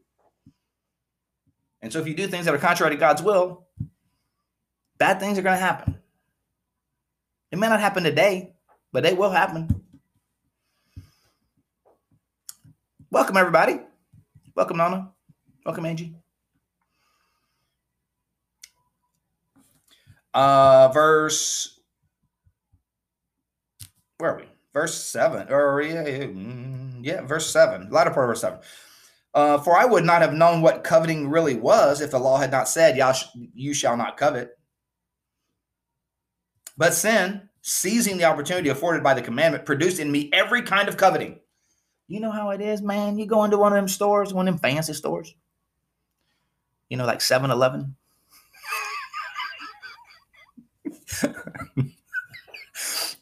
And 1.81 1.91
so 1.91 1.99
if 1.99 2.07
you 2.07 2.13
do 2.13 2.27
things 2.27 2.45
that 2.45 2.53
are 2.53 2.59
contrary 2.59 2.93
to 2.93 2.99
God's 2.99 3.23
will, 3.23 3.65
bad 4.99 5.19
things 5.19 5.39
are 5.39 5.41
going 5.41 5.57
to 5.57 5.63
happen. 5.63 5.97
It 7.51 7.57
may 7.57 7.67
not 7.67 7.79
happen 7.79 8.03
today, 8.03 8.53
but 8.91 9.01
they 9.01 9.13
will 9.13 9.31
happen. 9.31 9.83
Welcome, 13.09 13.37
everybody. 13.37 13.79
Welcome, 14.55 14.77
Nana. 14.77 15.11
Welcome, 15.65 15.85
Angie. 15.85 16.15
Uh, 20.33 20.89
verse, 20.89 21.79
where 24.17 24.31
are 24.31 24.37
we? 24.37 24.45
Verse 24.73 24.95
seven, 24.95 25.47
or 25.49 25.81
yeah, 25.81 26.07
yeah, 26.07 26.23
mm, 26.23 26.99
yeah 27.01 27.21
verse 27.21 27.51
seven, 27.51 27.89
latter 27.89 28.11
part 28.11 28.25
of 28.25 28.29
verse 28.29 28.41
seven. 28.41 28.59
Uh, 29.33 29.57
for 29.57 29.77
I 29.77 29.85
would 29.85 30.05
not 30.05 30.21
have 30.21 30.33
known 30.33 30.61
what 30.61 30.83
coveting 30.83 31.29
really 31.29 31.55
was 31.55 31.99
if 31.99 32.11
the 32.11 32.19
law 32.19 32.37
had 32.37 32.51
not 32.51 32.69
said, 32.69 32.97
"You 33.53 33.73
shall 33.73 33.97
not 33.97 34.15
covet." 34.15 34.57
But 36.77 36.93
sin, 36.93 37.49
seizing 37.61 38.17
the 38.17 38.23
opportunity 38.23 38.69
afforded 38.69 39.03
by 39.03 39.13
the 39.13 39.21
commandment, 39.21 39.65
produced 39.65 39.99
in 39.99 40.11
me 40.11 40.29
every 40.31 40.61
kind 40.61 40.87
of 40.87 40.95
coveting. 40.97 41.39
You 42.11 42.19
know 42.19 42.31
how 42.31 42.49
it 42.49 42.59
is, 42.59 42.81
man. 42.81 43.17
You 43.17 43.25
go 43.25 43.45
into 43.45 43.57
one 43.57 43.71
of 43.71 43.77
them 43.77 43.87
stores, 43.87 44.33
one 44.33 44.45
of 44.49 44.53
them 44.53 44.59
fancy 44.59 44.91
stores, 44.91 45.33
you 46.89 46.97
know, 46.97 47.05
like 47.05 47.21
7 47.21 47.49
Eleven. 47.49 47.95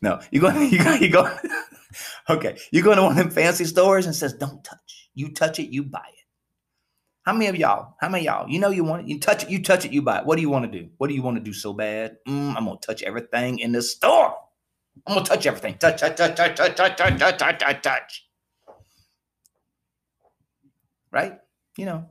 no, 0.01 0.19
you 0.31 0.41
go, 0.41 0.49
you 0.59 0.83
go, 0.83 0.93
you 0.95 1.09
go. 1.11 1.31
okay, 2.31 2.57
you 2.71 2.81
go 2.81 2.89
into 2.93 3.03
one 3.03 3.11
of 3.11 3.17
them 3.17 3.29
fancy 3.29 3.65
stores 3.65 4.07
and 4.07 4.15
says, 4.15 4.33
"Don't 4.33 4.63
touch. 4.63 5.11
You 5.13 5.33
touch 5.35 5.59
it, 5.59 5.71
you 5.71 5.83
buy 5.83 5.99
it." 5.99 6.25
How 7.27 7.33
many 7.33 7.45
of 7.45 7.57
y'all? 7.57 7.95
How 8.01 8.09
many 8.09 8.25
y'all? 8.25 8.49
You 8.49 8.57
know 8.57 8.71
you 8.71 8.83
want 8.83 9.03
it. 9.03 9.07
You 9.07 9.19
touch 9.19 9.43
it. 9.43 9.51
You 9.51 9.61
touch 9.61 9.85
it. 9.85 9.91
You 9.91 10.01
buy 10.01 10.21
it. 10.21 10.25
What 10.25 10.37
do 10.37 10.41
you 10.41 10.49
want 10.49 10.65
to 10.71 10.79
do? 10.79 10.89
What 10.97 11.09
do 11.09 11.13
you 11.13 11.21
want 11.21 11.37
to 11.37 11.43
do 11.43 11.53
so 11.53 11.73
bad? 11.73 12.17
Mm, 12.27 12.55
I'm 12.57 12.65
gonna 12.65 12.79
touch 12.79 13.03
everything 13.03 13.59
in 13.59 13.71
the 13.71 13.83
store. 13.83 14.33
I'm 15.05 15.13
gonna 15.13 15.27
touch 15.27 15.45
everything. 15.45 15.77
Touch, 15.77 15.99
touch, 15.99 16.17
touch, 16.17 16.35
touch, 16.35 16.55
touch, 16.55 16.75
touch, 16.75 16.97
touch, 16.97 17.19
touch, 17.19 17.37
touch, 17.37 17.59
touch, 17.59 17.83
touch. 17.83 18.28
Right? 21.11 21.39
You 21.77 21.85
know. 21.85 22.05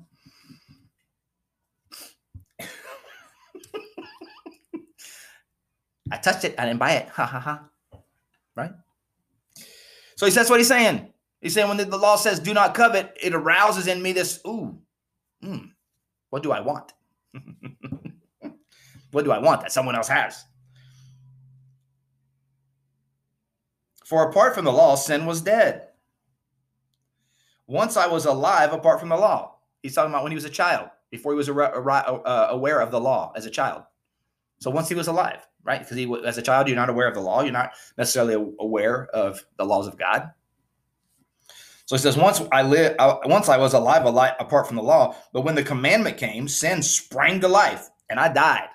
I 6.11 6.17
touched 6.17 6.45
it. 6.45 6.55
I 6.59 6.64
didn't 6.64 6.78
buy 6.78 6.93
it. 6.93 7.09
Ha 7.11 7.26
ha 7.26 7.38
ha. 7.38 7.69
Right? 8.57 8.73
So 10.17 10.26
he 10.26 10.33
says 10.33 10.50
what 10.50 10.59
he's 10.59 10.69
saying. 10.69 11.12
He's 11.40 11.55
saying 11.55 11.69
when 11.69 11.76
the, 11.76 11.97
law 11.97 12.17
says 12.17 12.40
do 12.40 12.52
not 12.52 12.75
covet, 12.75 13.17
it 13.23 13.35
arouses 13.35 13.87
in 13.87 14.02
me 14.02 14.12
this, 14.12 14.40
ooh, 14.47 14.76
hmm, 15.40 15.67
what 16.31 16.43
do 16.43 16.50
I 16.50 16.61
want? 16.61 16.93
what 19.12 19.25
do 19.25 19.31
I 19.31 19.38
want 19.38 19.61
that 19.61 19.73
someone 19.73 19.95
else 19.95 20.09
has? 20.09 20.45
For 24.05 24.28
apart 24.28 24.55
from 24.55 24.64
the 24.64 24.73
law, 24.73 24.97
sin 24.97 25.26
was 25.26 25.43
dead. 25.43 25.88
Once 27.68 27.96
I 27.96 28.06
was 28.06 28.25
alive 28.25 28.72
apart 28.72 28.98
from 28.98 29.10
the 29.10 29.16
law. 29.16 29.54
He's 29.82 29.94
talking 29.94 30.10
about 30.10 30.25
when 30.25 30.32
he 30.32 30.37
was 30.37 30.46
a 30.46 30.50
child, 30.50 30.88
before 31.10 31.32
he 31.32 31.37
was 31.37 31.48
uh, 31.48 31.52
uh, 31.52 32.20
uh, 32.25 32.48
aware 32.50 32.80
of 32.80 32.90
the 32.90 33.00
law 33.00 33.32
as 33.37 33.46
a 33.46 33.50
child. 33.50 33.82
So 34.58 34.70
once 34.70 34.88
he 34.88 34.94
was 34.94 35.06
alive, 35.06 35.46
right? 35.62 35.78
Because 35.78 35.96
he, 35.96 36.12
as 36.26 36.38
a 36.38 36.42
child, 36.42 36.66
you're 36.66 36.76
not 36.76 36.88
aware 36.88 37.06
of 37.06 37.14
the 37.14 37.20
law. 37.20 37.42
You're 37.42 37.52
not 37.52 37.72
necessarily 37.96 38.34
aware 38.58 39.06
of 39.14 39.44
the 39.56 39.64
laws 39.64 39.87
of 39.87 39.96
God. 39.96 40.30
So 41.84 41.94
he 41.94 42.02
says, 42.02 42.16
once 42.16 42.42
I 42.50 42.62
live, 42.62 42.96
uh, 42.98 43.18
once 43.25 43.48
I 43.48 43.56
was 43.56 43.75
alive, 43.75 44.04
alive 44.04 44.34
apart 44.40 44.66
from 44.66 44.76
the 44.76 44.82
law, 44.82 45.14
but 45.32 45.42
when 45.42 45.54
the 45.54 45.62
commandment 45.62 46.16
came, 46.16 46.48
sin 46.48 46.82
sprang 46.82 47.40
to 47.40 47.48
life, 47.48 47.88
and 48.10 48.18
I 48.18 48.28
died. 48.32 48.68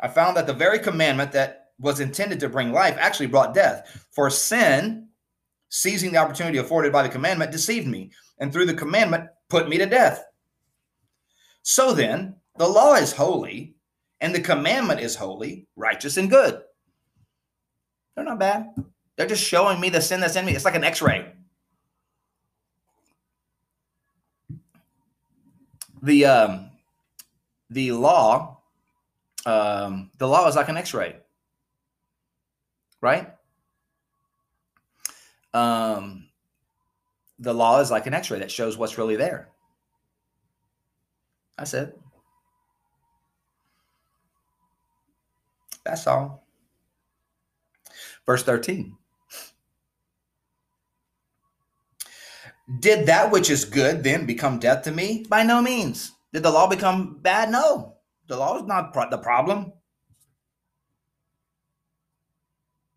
I 0.00 0.08
found 0.08 0.36
that 0.36 0.46
the 0.46 0.54
very 0.54 0.78
commandment 0.78 1.32
that 1.32 1.72
was 1.78 2.00
intended 2.00 2.40
to 2.40 2.48
bring 2.48 2.72
life 2.72 2.96
actually 2.98 3.26
brought 3.26 3.54
death. 3.54 4.06
For 4.10 4.30
sin, 4.30 5.07
seizing 5.68 6.12
the 6.12 6.18
opportunity 6.18 6.58
afforded 6.58 6.92
by 6.92 7.02
the 7.02 7.08
commandment, 7.08 7.52
deceived 7.52 7.86
me, 7.86 8.10
and 8.38 8.52
through 8.52 8.66
the 8.66 8.74
commandment 8.74 9.28
put 9.48 9.68
me 9.68 9.78
to 9.78 9.86
death. 9.86 10.24
So 11.62 11.92
then, 11.92 12.36
the 12.56 12.68
law 12.68 12.94
is 12.94 13.12
holy, 13.12 13.76
and 14.20 14.34
the 14.34 14.40
commandment 14.40 15.00
is 15.00 15.14
holy, 15.14 15.66
righteous, 15.76 16.16
and 16.16 16.30
good. 16.30 16.62
They're 18.14 18.24
not 18.24 18.38
bad. 18.38 18.74
They're 19.16 19.26
just 19.26 19.44
showing 19.44 19.80
me 19.80 19.90
the 19.90 20.00
sin 20.00 20.20
that's 20.20 20.36
in 20.36 20.44
me. 20.44 20.52
It's 20.52 20.64
like 20.64 20.74
an 20.74 20.84
x-ray. 20.84 21.32
The 26.02 26.24
um 26.24 26.70
the 27.70 27.92
law 27.92 28.60
um 29.44 30.10
the 30.18 30.28
law 30.28 30.46
is 30.46 30.56
like 30.56 30.68
an 30.68 30.76
x-ray. 30.76 31.16
Right? 33.00 33.32
Um 35.54 36.28
the 37.38 37.54
law 37.54 37.80
is 37.80 37.90
like 37.90 38.06
an 38.06 38.14
x-ray 38.14 38.40
that 38.40 38.50
shows 38.50 38.76
what's 38.76 38.98
really 38.98 39.16
there. 39.16 39.48
That's 41.56 41.74
it. 41.74 41.98
That's 45.84 46.06
all. 46.06 46.44
Verse 48.26 48.42
13. 48.42 48.96
Did 52.80 53.06
that 53.06 53.30
which 53.30 53.48
is 53.48 53.64
good 53.64 54.04
then 54.04 54.26
become 54.26 54.58
death 54.58 54.82
to 54.84 54.92
me? 54.92 55.24
By 55.28 55.42
no 55.42 55.62
means. 55.62 56.12
Did 56.32 56.42
the 56.42 56.50
law 56.50 56.66
become 56.66 57.18
bad? 57.22 57.50
No. 57.50 57.96
The 58.26 58.36
law 58.36 58.58
is 58.58 58.64
not 58.64 58.92
the 59.10 59.18
problem. 59.18 59.72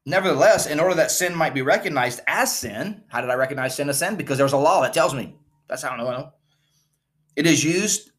Nevertheless, 0.06 0.66
in 0.66 0.80
order 0.80 0.96
that 0.96 1.12
sin 1.12 1.36
might 1.36 1.54
be 1.54 1.62
recognized 1.62 2.22
as 2.28 2.58
sin, 2.58 3.04
how 3.08 3.22
did 3.22 3.30
I 3.30 3.36
recognize 3.36 3.76
sin 3.76 3.90
as 3.90 4.00
sin? 4.00 4.16
Because 4.16 4.38
there's 4.38 4.54
a 4.54 4.58
law 4.58 4.82
that 4.82 4.94
tells 4.94 5.14
me. 5.14 5.36
That's 5.68 5.84
how 5.84 5.92
I 5.92 5.98
know. 5.98 6.34
It 7.36 7.46
is 7.46 7.64
used, 7.64 8.12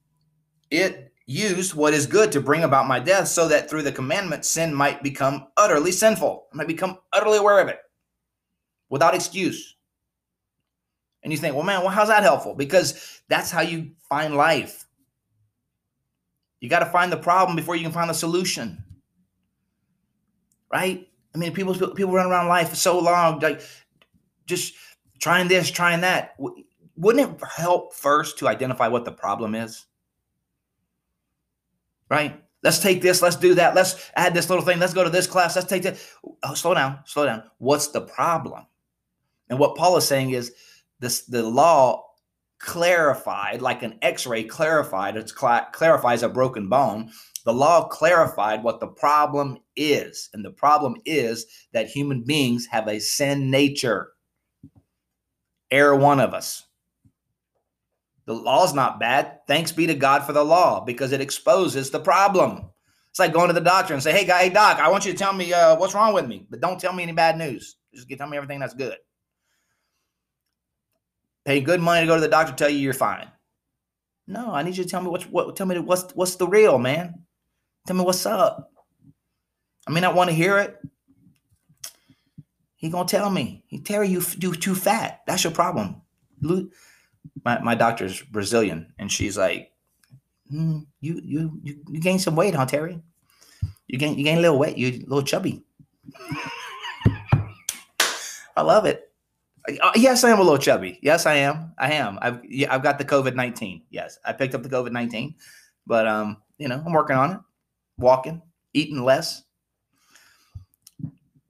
it 0.71 1.13
used 1.27 1.75
what 1.75 1.93
is 1.93 2.07
good 2.07 2.33
to 2.33 2.41
bring 2.41 2.65
about 2.65 2.87
my 2.87 3.01
death, 3.01 3.29
so 3.29 3.49
that 3.49 3.69
through 3.69 3.83
the 3.83 3.93
commandment, 3.93 4.45
sin 4.45 4.73
might 4.73 5.03
become 5.03 5.49
utterly 5.57 5.93
sinful. 5.93 6.47
I 6.53 6.57
might 6.57 6.69
become 6.69 6.99
utterly 7.13 7.39
aware 7.39 7.61
of 7.61 7.69
it 7.69 7.79
without 8.89 9.15
excuse. 9.15 9.77
And 11.23 11.33
you 11.33 11.39
think, 11.39 11.55
well, 11.55 11.65
man, 11.65 11.81
well, 11.81 11.91
how's 11.91 12.09
that 12.09 12.23
helpful? 12.23 12.55
Because 12.55 13.23
that's 13.29 13.51
how 13.51 13.61
you 13.61 13.93
find 14.09 14.37
life. 14.37 14.87
You 16.61 16.69
got 16.69 16.81
to 16.81 16.87
find 16.87 17.11
the 17.11 17.17
problem 17.17 17.57
before 17.57 17.75
you 17.75 17.83
can 17.83 17.93
find 17.93 18.09
the 18.09 18.15
solution. 18.15 18.85
Right? 20.73 21.09
I 21.35 21.39
mean, 21.39 21.53
people 21.53 21.75
people 21.95 22.13
run 22.13 22.27
around 22.27 22.49
life 22.49 22.71
for 22.71 22.77
so 22.77 22.99
long, 22.99 23.39
like 23.41 23.63
just 24.47 24.75
trying 25.19 25.49
this, 25.49 25.71
trying 25.71 26.03
that. 26.03 26.37
Wouldn't 26.97 27.41
it 27.41 27.47
help 27.57 27.95
first 27.95 28.39
to 28.39 28.49
identify 28.49 28.89
what 28.89 29.05
the 29.05 29.13
problem 29.13 29.55
is? 29.55 29.87
Right? 32.11 32.43
Let's 32.63 32.79
take 32.79 33.03
this, 33.03 33.23
let's 33.23 33.37
do 33.37 33.55
that, 33.55 33.75
let's 33.75 34.11
add 34.15 34.35
this 34.35 34.49
little 34.49 34.65
thing, 34.65 34.79
let's 34.79 34.95
go 34.95 35.03
to 35.03 35.11
this 35.11 35.27
class, 35.27 35.57
let's 35.57 35.69
take 35.69 35.83
that. 35.83 35.97
Oh, 36.45 36.55
slow 36.55 36.75
down, 36.75 37.01
slow 37.07 37.27
down. 37.27 37.43
What's 37.59 37.89
the 37.89 38.03
problem? 38.03 38.67
And 39.49 39.59
what 39.59 39.75
Paul 39.75 39.97
is 39.97 40.07
saying 40.07 40.31
is 40.31 40.53
this 41.01 41.23
the 41.23 41.43
law 41.43 42.05
clarified, 42.59 43.61
like 43.61 43.83
an 43.83 43.99
X-ray 44.01 44.45
clarified. 44.45 45.17
It 45.17 45.29
cl- 45.29 45.67
clarifies 45.73 46.23
a 46.23 46.29
broken 46.29 46.69
bone. 46.69 47.11
The 47.45 47.53
law 47.53 47.89
clarified 47.89 48.63
what 48.63 48.81
the 48.81 48.87
problem 48.87 49.59
is, 49.75 50.31
and 50.33 50.45
the 50.45 50.51
problem 50.51 50.97
is 51.05 51.47
that 51.73 51.89
human 51.89 52.23
beings 52.23 52.67
have 52.67 52.87
a 52.89 53.01
sin 53.01 53.51
nature. 53.51 54.13
Err 55.71 55.97
one 55.97 56.21
of 56.21 56.35
us. 56.35 56.65
The 58.27 58.35
law's 58.35 58.73
not 58.73 59.01
bad. 59.01 59.41
Thanks 59.49 59.73
be 59.73 59.87
to 59.89 59.95
God 59.95 60.25
for 60.25 60.33
the 60.33 60.45
law 60.45 60.85
because 60.85 61.11
it 61.11 61.21
exposes 61.21 61.91
the 61.91 61.99
problem. 61.99 62.71
It's 63.11 63.19
like 63.19 63.33
going 63.33 63.49
to 63.49 63.55
the 63.55 63.61
doctor 63.61 63.93
and 63.93 64.03
say, 64.03 64.13
"Hey, 64.13 64.25
guy, 64.25 64.45
hey, 64.45 64.49
doc, 64.51 64.79
I 64.79 64.89
want 64.89 65.05
you 65.05 65.13
to 65.13 65.19
tell 65.19 65.33
me 65.33 65.53
uh, 65.53 65.77
what's 65.77 65.95
wrong 65.95 66.15
with 66.15 66.27
me, 66.27 66.47
but 66.49 66.61
don't 66.61 66.81
tell 66.81 66.93
me 66.93 67.03
any 67.03 67.13
bad 67.13 67.37
news. 67.37 67.77
Just 67.93 68.09
tell 68.09 68.29
me 68.29 68.37
everything 68.37 68.61
that's 68.61 68.75
good." 68.75 68.97
Pay 71.45 71.61
good 71.61 71.81
money 71.81 72.03
to 72.03 72.07
go 72.07 72.15
to 72.15 72.21
the 72.21 72.29
doctor, 72.29 72.55
tell 72.55 72.71
you 72.71 72.79
you're 72.79 72.95
fine. 72.95 73.29
No, 74.29 74.53
I 74.53 74.63
need 74.63 74.77
you 74.77 74.85
to 74.85 74.89
tell 74.89 75.03
me 75.03 75.09
what's 75.09 75.25
what. 75.25 75.57
Tell 75.57 75.67
me 75.67 75.79
what's 75.81 76.13
what's 76.15 76.37
the 76.37 76.47
real 76.47 76.79
man. 76.79 77.22
Tell 77.87 77.97
me 77.97 78.05
what's 78.05 78.27
up. 78.27 78.71
I 79.87 79.91
may 79.91 80.01
not 80.01 80.15
want 80.15 80.31
to 80.31 80.37
hear 80.37 80.59
it. 80.59 80.79
He 82.77 82.89
gonna 82.91 83.09
tell 83.09 83.31
me. 83.31 83.65
He 83.67 83.81
Terry, 83.81 84.09
you 84.09 84.21
do 84.21 84.55
too 84.55 84.75
fat. 84.75 85.23
That's 85.27 85.45
your 85.45 85.53
problem. 85.53 86.03
My 87.45 87.61
my 87.61 87.75
doctor's 87.75 88.21
Brazilian, 88.23 88.93
and 88.99 89.11
she's 89.11 89.39
like, 89.39 89.73
mm, 90.53 90.87
you 91.01 91.21
you 91.25 91.61
you 91.63 91.83
you 91.89 92.19
some 92.19 92.37
weight, 92.37 92.55
huh, 92.55 92.67
Terry? 92.67 93.01
You 93.87 93.99
gain 93.99 94.19
you 94.19 94.25
gain 94.25 94.39
a 94.39 94.41
little 94.41 94.59
weight. 94.59 94.77
You 94.77 94.89
a 94.89 94.99
little 95.07 95.23
chubby. 95.23 95.65
I 98.57 98.63
love 98.63 98.85
it. 98.85 99.13
Uh, 99.81 99.93
yes, 99.95 100.25
I 100.25 100.31
am 100.31 100.41
a 100.41 100.43
little 100.43 100.59
chubby. 100.59 100.99
Yes, 101.03 101.25
I 101.25 101.35
am. 101.35 101.73
I 101.79 101.93
am. 101.93 102.19
I've 102.21 102.45
yeah, 102.45 102.75
I've 102.75 102.83
got 102.83 102.99
the 102.99 103.05
COVID 103.05 103.35
nineteen. 103.35 103.83
Yes, 103.91 104.19
I 104.25 104.33
picked 104.33 104.55
up 104.55 104.63
the 104.63 104.69
COVID 104.69 104.91
nineteen, 104.93 105.37
but 105.87 106.07
um, 106.09 106.39
you 106.59 106.69
know, 106.69 106.83
I'm 106.85 106.93
working 106.93 107.17
on 107.17 107.33
it. 107.33 107.39
Walking, 108.03 108.43
eating 108.75 109.03
less. 109.03 109.43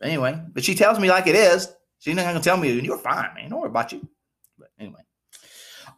Anyway, 0.01 0.41
but 0.53 0.63
she 0.65 0.75
tells 0.75 1.01
me 1.01 1.09
like 1.11 1.27
it 1.27 1.35
is. 1.35 1.69
She's 1.99 2.15
not 2.15 2.25
gonna 2.25 2.41
tell 2.41 2.57
me 2.57 2.71
you're 2.81 2.99
fine, 2.99 3.35
man. 3.35 3.51
Don't 3.51 3.61
worry 3.61 3.71
about 3.71 3.91
you. 3.93 4.09
But 4.59 4.69
anyway, 4.79 5.01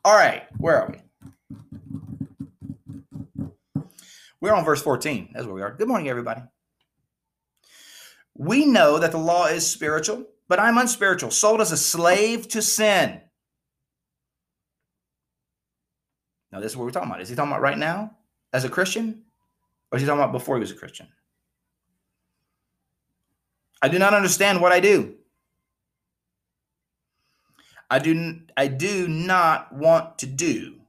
all 0.04 0.16
right, 0.16 0.44
where 0.56 0.80
are 0.80 0.90
we? 0.90 1.00
We're 4.40 4.54
on 4.54 4.64
verse 4.64 4.82
14. 4.82 5.30
That's 5.32 5.44
where 5.44 5.54
we 5.54 5.62
are. 5.62 5.75
Good 5.75 5.88
morning, 5.88 6.08
everybody. 6.08 6.42
We 8.34 8.64
know 8.64 8.99
that 8.99 9.12
the 9.12 9.18
law 9.18 9.46
is 9.46 9.66
spiritual 9.66 10.26
but 10.49 10.61
I'm 10.61 10.78
unspiritual, 10.78 11.30
sold 11.30 11.61
as 11.61 11.73
a 11.73 11.76
slave 11.76 12.49
to 12.49 12.62
sin. 12.62 13.20
Now, 16.52 16.61
this 16.61 16.73
is 16.73 16.76
what 16.76 16.84
we're 16.84 16.92
talking 16.92 17.08
about. 17.08 17.23
Is 17.23 17.28
he 17.28 17.34
talking 17.34 17.50
about 17.50 17.62
right 17.62 17.78
now 17.78 18.16
as 18.52 18.64
a 18.64 18.68
Christian? 18.68 19.23
Or 19.94 19.96
is 19.96 20.02
he 20.02 20.08
talking 20.08 20.20
about 20.20 20.32
before 20.32 20.56
he 20.56 20.60
was 20.60 20.72
a 20.72 20.74
Christian? 20.74 21.06
I 23.80 23.86
do 23.86 23.96
not 23.96 24.12
understand 24.12 24.60
what 24.60 24.72
I 24.72 24.80
do. 24.80 25.14
I 27.88 28.00
do 28.00 28.40
I 28.56 28.66
do 28.66 29.06
not 29.06 29.72
want 29.72 30.18
to 30.18 30.26
do. 30.26 30.80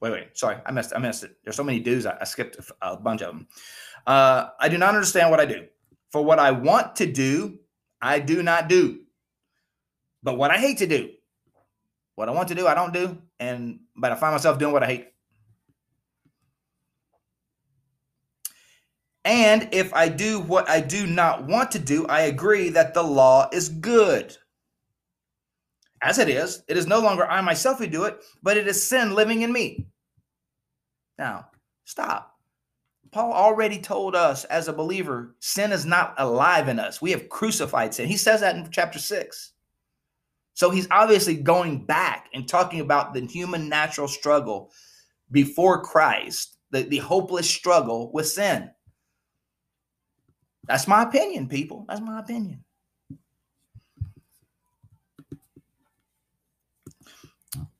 Wait, 0.00 0.10
wait, 0.10 0.36
sorry, 0.36 0.56
I 0.66 0.72
missed 0.72 0.92
I 0.92 0.98
missed 0.98 1.22
it. 1.22 1.36
There's 1.44 1.54
so 1.54 1.62
many 1.62 1.78
do's, 1.78 2.04
I, 2.04 2.18
I 2.20 2.24
skipped 2.24 2.56
a, 2.56 2.64
a, 2.94 2.96
bunch 2.96 3.22
of 3.22 3.28
them. 3.28 3.46
Uh, 4.04 4.48
I 4.58 4.68
do 4.68 4.76
not 4.76 4.96
understand 4.96 5.30
what 5.30 5.38
I 5.38 5.44
do. 5.44 5.66
For 6.10 6.20
what 6.24 6.40
I 6.40 6.50
want 6.50 6.96
to 6.96 7.06
do, 7.06 7.60
I 8.02 8.18
do 8.18 8.42
not 8.42 8.68
do. 8.68 9.02
But 10.20 10.36
what 10.36 10.50
I 10.50 10.58
hate 10.58 10.78
to 10.78 10.88
do, 10.88 11.10
what 12.16 12.28
I 12.28 12.32
want 12.32 12.48
to 12.48 12.56
do, 12.56 12.66
I 12.66 12.74
don't 12.74 12.92
do. 12.92 13.22
And 13.38 13.78
but 13.94 14.10
I 14.10 14.16
find 14.16 14.34
myself 14.34 14.58
doing 14.58 14.72
what 14.72 14.82
I 14.82 14.86
hate. 14.86 15.13
And 19.24 19.68
if 19.72 19.92
I 19.94 20.08
do 20.08 20.40
what 20.40 20.68
I 20.68 20.80
do 20.80 21.06
not 21.06 21.46
want 21.46 21.70
to 21.72 21.78
do, 21.78 22.06
I 22.06 22.22
agree 22.22 22.68
that 22.70 22.92
the 22.92 23.02
law 23.02 23.48
is 23.52 23.68
good. 23.68 24.36
As 26.02 26.18
it 26.18 26.28
is, 26.28 26.62
it 26.68 26.76
is 26.76 26.86
no 26.86 26.98
longer 26.98 27.26
I 27.26 27.40
myself 27.40 27.78
who 27.78 27.86
do 27.86 28.04
it, 28.04 28.22
but 28.42 28.58
it 28.58 28.68
is 28.68 28.86
sin 28.86 29.14
living 29.14 29.40
in 29.40 29.50
me. 29.52 29.86
Now, 31.16 31.46
stop. 31.84 32.32
Paul 33.12 33.32
already 33.32 33.78
told 33.78 34.14
us 34.14 34.44
as 34.44 34.68
a 34.68 34.72
believer, 34.72 35.36
sin 35.38 35.72
is 35.72 35.86
not 35.86 36.14
alive 36.18 36.68
in 36.68 36.78
us. 36.78 37.00
We 37.00 37.12
have 37.12 37.28
crucified 37.28 37.94
sin. 37.94 38.08
He 38.08 38.16
says 38.16 38.40
that 38.40 38.56
in 38.56 38.68
chapter 38.70 38.98
six. 38.98 39.52
So 40.52 40.70
he's 40.70 40.88
obviously 40.90 41.36
going 41.36 41.86
back 41.86 42.28
and 42.34 42.46
talking 42.46 42.80
about 42.80 43.14
the 43.14 43.20
human 43.26 43.68
natural 43.68 44.08
struggle 44.08 44.70
before 45.30 45.82
Christ, 45.82 46.58
the, 46.70 46.82
the 46.82 46.98
hopeless 46.98 47.48
struggle 47.48 48.12
with 48.12 48.28
sin. 48.28 48.70
That's 50.66 50.88
my 50.88 51.02
opinion, 51.02 51.48
people. 51.48 51.84
That's 51.88 52.00
my 52.00 52.20
opinion. 52.20 52.64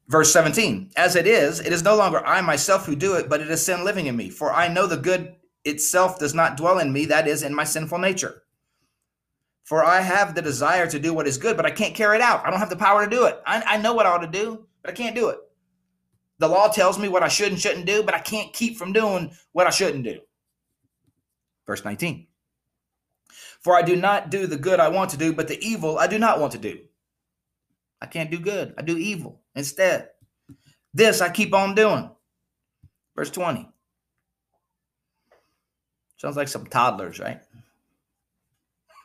Verse 0.09 0.33
17, 0.33 0.93
as 0.97 1.17
it 1.17 1.27
is, 1.27 1.61
it 1.61 1.73
is 1.73 1.83
no 1.83 1.97
longer 1.97 2.25
I 2.25 2.41
myself 2.43 2.85
who 2.85 2.95
do 2.95 3.15
it, 3.15 3.29
but 3.29 3.41
it 3.41 3.51
is 3.51 3.65
sin 3.65 3.85
living 3.85 4.07
in 4.07 4.17
me. 4.17 4.29
For 4.29 4.53
I 4.53 4.69
know 4.69 4.87
the 4.87 4.99
good 4.99 5.35
itself 5.65 6.19
does 6.19 6.35
not 6.35 6.59
dwell 6.59 6.79
in 6.79 6.93
me, 6.93 7.07
that 7.07 7.27
is, 7.27 7.43
in 7.43 7.55
my 7.55 7.65
sinful 7.65 7.99
nature. 7.99 8.43
For 9.65 9.83
I 9.83 10.03
have 10.03 10.35
the 10.35 10.43
desire 10.43 10.87
to 10.91 11.01
do 11.01 11.15
what 11.15 11.27
is 11.27 11.39
good, 11.39 11.57
but 11.57 11.65
I 11.65 11.71
can't 11.71 11.95
carry 11.95 12.17
it 12.17 12.23
out. 12.23 12.47
I 12.47 12.51
don't 12.51 12.61
have 12.61 12.69
the 12.69 12.77
power 12.77 13.03
to 13.03 13.11
do 13.11 13.25
it. 13.25 13.41
I, 13.47 13.63
I 13.67 13.77
know 13.79 13.95
what 13.95 14.05
I 14.05 14.11
ought 14.11 14.19
to 14.19 14.27
do, 14.27 14.67
but 14.83 14.91
I 14.91 14.95
can't 14.95 15.17
do 15.17 15.31
it. 15.31 15.39
The 16.39 16.49
law 16.49 16.69
tells 16.69 16.99
me 16.99 17.09
what 17.09 17.23
I 17.23 17.29
should 17.29 17.51
and 17.51 17.61
shouldn't 17.61 17.87
do, 17.87 18.03
but 18.03 18.15
I 18.15 18.19
can't 18.19 18.53
keep 18.53 18.77
from 18.77 18.93
doing 18.93 19.33
what 19.53 19.67
I 19.67 19.71
shouldn't 19.71 20.05
do. 20.05 20.21
Verse 21.67 21.83
19. 21.83 22.27
For 23.65 23.75
I 23.75 23.83
do 23.83 23.97
not 23.97 24.31
do 24.31 24.47
the 24.47 24.59
good 24.59 24.79
I 24.79 24.89
want 24.89 25.11
to 25.11 25.17
do, 25.17 25.33
but 25.33 25.49
the 25.49 25.59
evil 25.65 25.99
I 25.99 26.07
do 26.07 26.19
not 26.19 26.39
want 26.39 26.53
to 26.53 26.59
do. 26.59 26.81
I 28.01 28.07
can't 28.07 28.31
do 28.31 28.39
good. 28.39 28.75
I 28.77 28.83
do 28.83 28.99
evil 28.99 29.41
instead. 29.55 30.11
This 30.93 31.23
I 31.23 31.31
keep 31.31 31.55
on 31.55 31.75
doing. 31.75 32.11
Verse 33.17 33.31
20. 33.31 33.67
Sounds 36.19 36.37
like 36.37 36.49
some 36.49 36.67
toddlers, 36.67 37.19
right? 37.19 37.41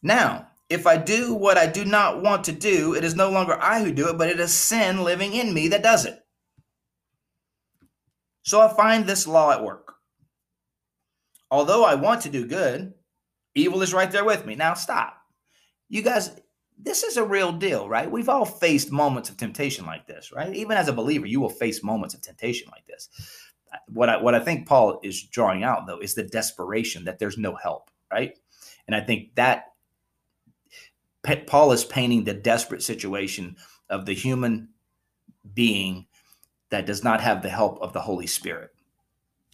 now, 0.01 0.47
if 0.69 0.87
I 0.87 0.97
do 0.97 1.35
what 1.35 1.57
I 1.57 1.67
do 1.67 1.85
not 1.85 2.23
want 2.23 2.45
to 2.45 2.51
do, 2.51 2.95
it 2.95 3.03
is 3.03 3.15
no 3.15 3.29
longer 3.29 3.57
I 3.61 3.83
who 3.83 3.91
do 3.91 4.09
it, 4.09 4.17
but 4.17 4.29
it 4.29 4.39
is 4.39 4.53
sin 4.53 5.03
living 5.03 5.33
in 5.33 5.53
me 5.53 5.67
that 5.67 5.83
does 5.83 6.05
it. 6.05 6.17
So 8.41 8.61
I 8.61 8.73
find 8.73 9.05
this 9.05 9.27
law 9.27 9.51
at 9.51 9.63
work. 9.63 9.90
Although 11.51 11.85
I 11.85 11.95
want 11.95 12.21
to 12.21 12.29
do 12.29 12.47
good, 12.47 12.93
evil 13.53 13.81
is 13.81 13.93
right 13.93 14.09
there 14.09 14.25
with 14.25 14.45
me. 14.45 14.55
Now, 14.55 14.73
stop 14.73 15.21
you 15.91 16.01
guys, 16.01 16.31
this 16.79 17.03
is 17.03 17.17
a 17.17 17.23
real 17.23 17.51
deal, 17.51 17.87
right? 17.87 18.09
We've 18.09 18.29
all 18.29 18.45
faced 18.45 18.91
moments 18.91 19.29
of 19.29 19.35
temptation 19.35 19.85
like 19.85 20.07
this, 20.07 20.31
right? 20.31 20.55
Even 20.55 20.77
as 20.77 20.87
a 20.87 20.93
believer, 20.93 21.27
you 21.27 21.41
will 21.41 21.49
face 21.49 21.83
moments 21.83 22.15
of 22.15 22.21
temptation 22.21 22.69
like 22.71 22.87
this. 22.87 23.09
What 23.89 24.09
I 24.09 24.17
what 24.17 24.33
I 24.33 24.39
think 24.39 24.67
Paul 24.67 24.99
is 25.03 25.21
drawing 25.23 25.63
out 25.63 25.85
though 25.85 25.99
is 25.99 26.15
the 26.15 26.23
desperation 26.23 27.05
that 27.05 27.19
there's 27.19 27.37
no 27.37 27.55
help, 27.55 27.91
right? 28.11 28.37
And 28.87 28.95
I 28.95 29.01
think 29.01 29.35
that 29.35 29.73
Paul 31.45 31.73
is 31.73 31.85
painting 31.85 32.23
the 32.23 32.33
desperate 32.33 32.83
situation 32.83 33.57
of 33.89 34.05
the 34.05 34.13
human 34.13 34.69
being 35.53 36.07
that 36.69 36.85
does 36.85 37.03
not 37.03 37.19
have 37.19 37.41
the 37.41 37.49
help 37.49 37.79
of 37.81 37.91
the 37.91 38.01
Holy 38.01 38.27
Spirit. 38.27 38.71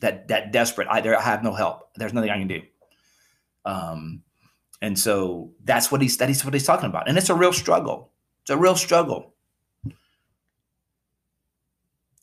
That 0.02 0.28
that 0.28 0.52
desperate, 0.52 0.88
I, 0.90 1.02
there, 1.02 1.18
I 1.18 1.22
have 1.22 1.44
no 1.44 1.54
help. 1.54 1.90
There's 1.96 2.14
nothing 2.14 2.30
I 2.30 2.38
can 2.38 2.48
do. 2.48 2.62
Um, 3.66 4.22
and 4.82 4.98
so 4.98 5.52
that's 5.64 5.92
what 5.92 6.02
he's 6.02 6.18
that's 6.18 6.46
what 6.46 6.54
he's 6.54 6.66
talking 6.66 6.90
about. 6.90 7.10
And 7.10 7.18
it's 7.18 7.30
a 7.30 7.36
real 7.36 7.54
struggle. 7.54 8.12
It's 8.42 8.52
a 8.52 8.58
real 8.58 8.76
struggle. 8.76 9.34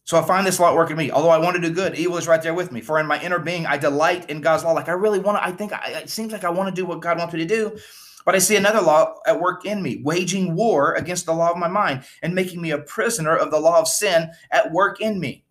So 0.05 0.19
I 0.19 0.23
find 0.23 0.47
this 0.47 0.61
law 0.61 0.75
working 0.75 0.97
me. 0.97 1.11
Although 1.11 1.31
I 1.31 1.39
want 1.39 1.57
to 1.57 1.63
do 1.63 1.75
good, 1.75 1.97
evil 1.97 2.19
is 2.19 2.29
right 2.29 2.43
there 2.43 2.55
with 2.55 2.71
me. 2.71 2.83
For 2.83 3.01
in 3.01 3.07
my 3.07 3.21
inner 3.23 3.39
being, 3.39 3.65
I 3.65 3.79
delight 3.79 4.29
in 4.29 4.43
God's 4.43 4.63
law. 4.63 4.73
Like 4.73 4.89
I 4.89 4.93
really 4.93 5.19
want 5.19 5.39
to. 5.39 5.45
I 5.45 5.51
think 5.51 5.73
I, 5.73 6.01
it 6.03 6.11
seems 6.11 6.33
like 6.33 6.45
I 6.45 6.51
want 6.51 6.69
to 6.69 6.81
do 6.81 6.87
what 6.87 7.01
God 7.01 7.19
wants 7.19 7.33
me 7.33 7.41
to 7.41 7.47
do, 7.47 7.77
but 8.25 8.35
I 8.35 8.39
see 8.39 8.57
another 8.57 8.83
law 8.83 9.17
at 9.27 9.41
work 9.41 9.65
in 9.65 9.83
me, 9.83 10.03
waging 10.05 10.55
war 10.55 10.95
against 10.95 11.25
the 11.27 11.33
law 11.33 11.51
of 11.51 11.57
my 11.57 11.69
mind 11.69 12.05
and 12.23 12.35
making 12.35 12.61
me 12.61 12.71
a 12.71 12.79
prisoner 12.79 13.35
of 13.35 13.51
the 13.51 13.59
law 13.59 13.81
of 13.81 13.89
sin 13.89 14.31
at 14.51 14.71
work 14.73 15.01
in 15.01 15.19
me. 15.19 15.45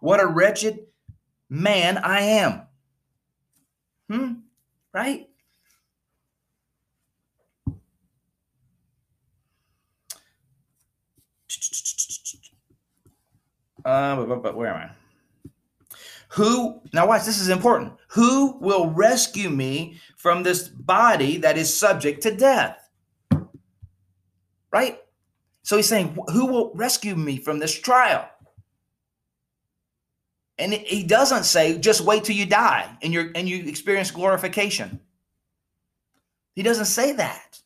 What 0.00 0.20
a 0.20 0.26
wretched 0.26 0.86
man 1.54 1.98
I 1.98 2.20
am. 2.20 2.62
Hmm. 4.10 4.32
Right. 4.92 5.28
Uh, 13.84 14.24
but, 14.24 14.42
but 14.42 14.56
where 14.56 14.74
am 14.74 14.76
I? 14.76 15.50
Who, 16.30 16.80
now 16.92 17.06
watch, 17.06 17.24
this 17.24 17.40
is 17.40 17.48
important. 17.48 17.92
Who 18.08 18.58
will 18.58 18.90
rescue 18.90 19.50
me 19.50 20.00
from 20.16 20.42
this 20.42 20.68
body 20.68 21.36
that 21.38 21.56
is 21.56 21.76
subject 21.76 22.22
to 22.22 22.34
death? 22.34 22.84
right? 24.74 24.98
So 25.62 25.76
he's 25.76 25.86
saying, 25.86 26.18
Who 26.32 26.46
will 26.46 26.72
rescue 26.74 27.14
me 27.14 27.38
from 27.38 27.60
this 27.60 27.78
trial? 27.78 28.28
And 30.58 30.72
he 30.72 31.02
doesn't 31.02 31.44
say, 31.44 31.78
just 31.78 32.00
wait 32.00 32.24
till 32.24 32.36
you 32.36 32.46
die 32.46 32.96
and 33.02 33.12
you 33.12 33.32
and 33.34 33.48
you 33.48 33.64
experience 33.64 34.10
glorification. 34.10 35.00
He 36.54 36.62
doesn't 36.62 36.84
say 36.84 37.12
that. 37.12 37.60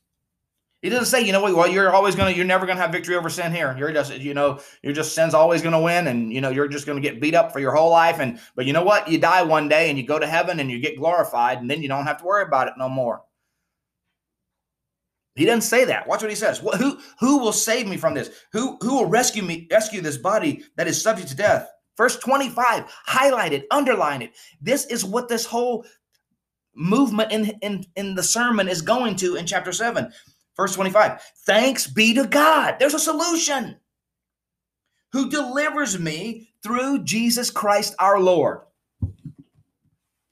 He 0.81 0.91
doesn't 0.91 1.07
say, 1.07 1.23
you 1.23 1.33
know 1.33 1.43
what, 1.43 1.55
well, 1.57 1.67
you're 1.67 1.93
always 1.93 2.15
gonna, 2.15 2.31
you're 2.31 2.45
never 2.45 2.65
gonna 2.65 2.81
have 2.81 2.93
victory 2.93 3.17
over 3.17 3.29
sin 3.29 3.53
here. 3.53 3.75
You're 3.77 3.93
just, 3.93 4.17
you 4.19 4.33
know, 4.33 4.61
you're 4.83 4.93
just 4.93 5.13
sin's 5.13 5.35
always 5.35 5.61
gonna 5.61 5.81
win, 5.81 6.07
and 6.07 6.33
you 6.33 6.41
know, 6.41 6.51
you're 6.51 6.69
just 6.69 6.87
gonna 6.87 7.01
get 7.01 7.21
beat 7.21 7.35
up 7.35 7.53
for 7.53 7.59
your 7.59 7.75
whole 7.75 7.91
life. 7.91 8.21
And 8.21 8.39
but 8.55 8.65
you 8.65 8.73
know 8.73 8.85
what? 8.85 9.09
You 9.09 9.19
die 9.19 9.43
one 9.43 9.69
day 9.69 9.91
and 9.91 9.99
you 9.99 10.07
go 10.07 10.19
to 10.19 10.27
heaven 10.27 10.61
and 10.61 10.71
you 10.71 10.79
get 10.79 10.97
glorified, 10.97 11.59
and 11.59 11.69
then 11.69 11.83
you 11.83 11.89
don't 11.89 12.07
have 12.07 12.19
to 12.19 12.25
worry 12.25 12.45
about 12.45 12.69
it 12.69 12.75
no 12.79 12.89
more. 12.89 13.23
He 15.35 15.45
doesn't 15.45 15.63
say 15.63 15.85
that. 15.85 16.07
Watch 16.07 16.23
what 16.23 16.31
he 16.31 16.37
says. 16.37 16.59
Who 16.59 16.99
who 17.19 17.39
will 17.39 17.53
save 17.53 17.89
me 17.89 17.97
from 17.97 18.15
this? 18.15 18.31
Who 18.53 18.79
who 18.81 18.95
will 18.95 19.07
rescue 19.07 19.43
me, 19.43 19.67
rescue 19.71 20.01
this 20.01 20.17
body 20.17 20.65
that 20.77 20.87
is 20.87 21.03
subject 21.03 21.29
to 21.29 21.37
death? 21.37 21.69
Verse 21.99 22.17
25, 22.17 22.85
highlight 22.89 23.53
it, 23.53 23.67
underline 23.73 24.23
it. 24.23 24.31
This 24.63 24.87
is 24.87 25.05
what 25.05 25.29
this 25.29 25.45
whole 25.45 25.85
movement 26.77 27.33
in, 27.33 27.47
in, 27.61 27.85
in 27.97 28.15
the 28.15 28.23
sermon 28.23 28.69
is 28.69 28.81
going 28.81 29.17
to 29.17 29.35
in 29.35 29.45
chapter 29.45 29.73
7. 29.73 30.11
Verse 30.57 30.75
25 30.77 31.21
Thanks 31.45 31.89
be 31.89 32.15
to 32.15 32.25
God. 32.25 32.77
There's 32.79 32.95
a 32.95 33.01
solution 33.01 33.77
who 35.13 35.29
delivers 35.29 35.99
me 35.99 36.51
through 36.63 37.03
Jesus 37.03 37.51
Christ 37.51 37.97
our 37.99 38.21
Lord. 38.21 38.61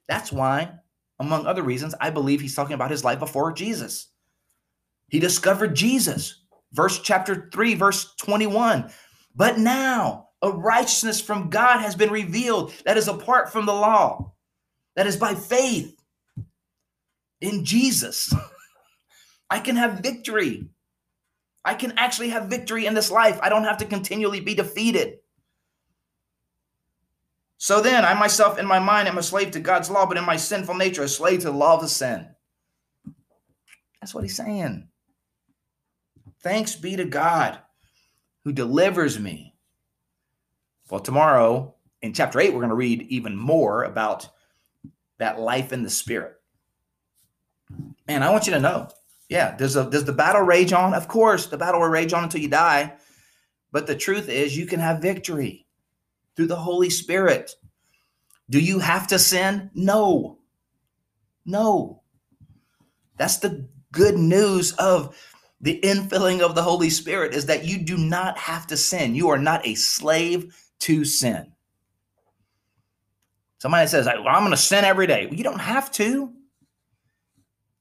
That's 0.08 0.30
why, 0.30 0.70
among 1.18 1.46
other 1.46 1.64
reasons, 1.64 1.96
I 2.00 2.10
believe 2.10 2.40
he's 2.40 2.54
talking 2.54 2.74
about 2.74 2.92
his 2.92 3.02
life 3.02 3.18
before 3.18 3.52
Jesus. 3.52 4.06
He 5.08 5.18
discovered 5.18 5.74
Jesus. 5.74 6.44
Verse 6.72 7.00
chapter 7.00 7.48
3, 7.52 7.74
verse 7.74 8.14
21. 8.16 8.92
But 9.34 9.58
now 9.58 10.25
a 10.42 10.50
righteousness 10.50 11.20
from 11.20 11.50
God 11.50 11.80
has 11.80 11.94
been 11.94 12.10
revealed 12.10 12.72
that 12.84 12.96
is 12.96 13.08
apart 13.08 13.50
from 13.50 13.66
the 13.66 13.72
law, 13.72 14.32
that 14.94 15.06
is 15.06 15.16
by 15.16 15.34
faith 15.34 15.98
in 17.40 17.64
Jesus. 17.64 18.32
I 19.50 19.60
can 19.60 19.76
have 19.76 20.00
victory. 20.00 20.68
I 21.64 21.74
can 21.74 21.94
actually 21.96 22.30
have 22.30 22.46
victory 22.46 22.86
in 22.86 22.94
this 22.94 23.10
life. 23.10 23.38
I 23.42 23.48
don't 23.48 23.64
have 23.64 23.78
to 23.78 23.86
continually 23.86 24.40
be 24.40 24.54
defeated. 24.54 25.18
So 27.58 27.80
then, 27.80 28.04
I 28.04 28.14
myself 28.14 28.58
in 28.58 28.66
my 28.66 28.78
mind 28.78 29.08
am 29.08 29.18
a 29.18 29.22
slave 29.22 29.50
to 29.52 29.60
God's 29.60 29.90
law, 29.90 30.06
but 30.06 30.18
in 30.18 30.24
my 30.24 30.36
sinful 30.36 30.74
nature, 30.74 31.02
a 31.02 31.08
slave 31.08 31.40
to 31.40 31.46
the 31.46 31.56
law 31.56 31.74
of 31.74 31.80
the 31.80 31.88
sin. 31.88 32.28
That's 34.00 34.14
what 34.14 34.24
he's 34.24 34.36
saying. 34.36 34.88
Thanks 36.42 36.76
be 36.76 36.96
to 36.96 37.04
God 37.04 37.58
who 38.44 38.52
delivers 38.52 39.18
me. 39.18 39.55
Well, 40.90 41.00
tomorrow 41.00 41.74
in 42.02 42.12
chapter 42.12 42.40
8, 42.40 42.52
we're 42.52 42.60
going 42.60 42.70
to 42.70 42.76
read 42.76 43.02
even 43.08 43.36
more 43.36 43.84
about 43.84 44.28
that 45.18 45.40
life 45.40 45.72
in 45.72 45.82
the 45.82 45.90
spirit. 45.90 46.34
Man, 48.06 48.22
I 48.22 48.30
want 48.30 48.46
you 48.46 48.52
to 48.52 48.60
know 48.60 48.88
yeah, 49.28 49.56
does, 49.56 49.76
a, 49.76 49.88
does 49.90 50.04
the 50.04 50.12
battle 50.12 50.42
rage 50.42 50.72
on? 50.72 50.94
Of 50.94 51.08
course, 51.08 51.46
the 51.46 51.56
battle 51.56 51.80
will 51.80 51.88
rage 51.88 52.12
on 52.12 52.24
until 52.24 52.40
you 52.40 52.48
die. 52.48 52.94
But 53.72 53.86
the 53.86 53.96
truth 53.96 54.28
is, 54.28 54.56
you 54.56 54.66
can 54.66 54.80
have 54.80 55.02
victory 55.02 55.66
through 56.36 56.46
the 56.46 56.56
Holy 56.56 56.90
Spirit. 56.90 57.52
Do 58.48 58.60
you 58.60 58.78
have 58.78 59.08
to 59.08 59.18
sin? 59.18 59.70
No. 59.74 60.38
No. 61.44 62.02
That's 63.16 63.38
the 63.38 63.68
good 63.90 64.16
news 64.16 64.72
of 64.74 65.16
the 65.60 65.80
infilling 65.82 66.40
of 66.40 66.54
the 66.54 66.62
Holy 66.62 66.90
Spirit 66.90 67.34
is 67.34 67.46
that 67.46 67.64
you 67.64 67.78
do 67.78 67.96
not 67.96 68.38
have 68.38 68.66
to 68.68 68.76
sin. 68.76 69.14
You 69.14 69.30
are 69.30 69.38
not 69.38 69.66
a 69.66 69.74
slave 69.74 70.54
to 70.80 71.04
sin. 71.04 71.52
Somebody 73.58 73.86
says, 73.88 74.06
well, 74.06 74.28
I'm 74.28 74.42
going 74.42 74.50
to 74.50 74.56
sin 74.56 74.84
every 74.84 75.06
day. 75.06 75.26
Well, 75.26 75.34
you 75.34 75.44
don't 75.44 75.60
have 75.60 75.90
to 75.92 76.32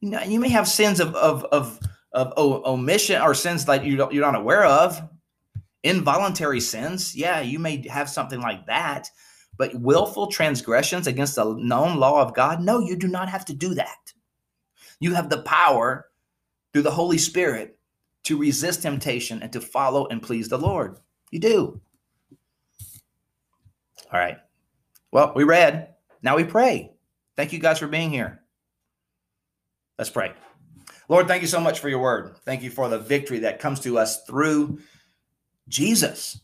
you 0.06 0.12
know, 0.12 0.22
you 0.22 0.40
may 0.40 0.50
have 0.50 0.68
sins 0.68 1.00
of 1.00 1.16
of 1.16 1.46
of 1.52 1.80
of 2.12 2.32
omission 2.66 3.20
or 3.22 3.34
sins 3.34 3.66
that 3.66 3.84
you 3.84 4.08
you're 4.12 4.24
not 4.24 4.36
aware 4.36 4.64
of, 4.64 5.02
involuntary 5.84 6.60
sins. 6.60 7.16
Yeah, 7.16 7.42
you 7.42 7.58
may 7.58 7.88
have 7.88 8.08
something 8.08 8.40
like 8.40 8.68
that, 8.68 9.10
but 9.58 9.74
willful 9.74 10.28
transgressions 10.28 11.08
against 11.08 11.36
the 11.36 11.56
known 11.56 11.98
law 11.98 12.22
of 12.22 12.36
God. 12.36 12.62
No, 12.62 12.80
you 12.80 12.96
do 12.96 13.08
not 13.08 13.30
have 13.30 13.46
to 13.46 13.54
do 13.54 13.74
that. 13.74 14.14
You 15.00 15.16
have 15.16 15.30
the 15.30 15.42
power 15.42 16.06
through 16.72 16.84
the 16.84 16.92
Holy 16.92 17.18
Spirit 17.18 17.80
to 18.26 18.38
resist 18.38 18.84
temptation 18.84 19.42
and 19.42 19.52
to 19.54 19.60
follow 19.60 20.06
and 20.08 20.22
please 20.22 20.50
the 20.50 20.60
Lord. 20.60 21.00
You 21.32 21.40
do. 21.40 21.82
All 24.16 24.22
right. 24.22 24.38
Well, 25.12 25.34
we 25.36 25.44
read. 25.44 25.90
Now 26.22 26.38
we 26.38 26.46
pray. 26.46 26.94
Thank 27.36 27.52
you 27.52 27.60
guys 27.60 27.80
for 27.80 27.88
being 27.88 28.12
here. 28.12 28.40
Let's 29.98 30.10
pray. 30.10 30.32
Lord, 31.10 31.28
thank 31.28 31.42
you 31.42 31.50
so 31.50 31.60
much 31.60 31.82
for 31.82 31.90
your 31.90 32.00
word. 32.00 32.38
Thank 32.46 32.64
you 32.64 32.70
for 32.70 32.88
the 32.88 32.98
victory 32.98 33.40
that 33.40 33.60
comes 33.60 33.82
to 33.82 33.98
us 33.98 34.24
through 34.24 34.80
Jesus 35.68 36.40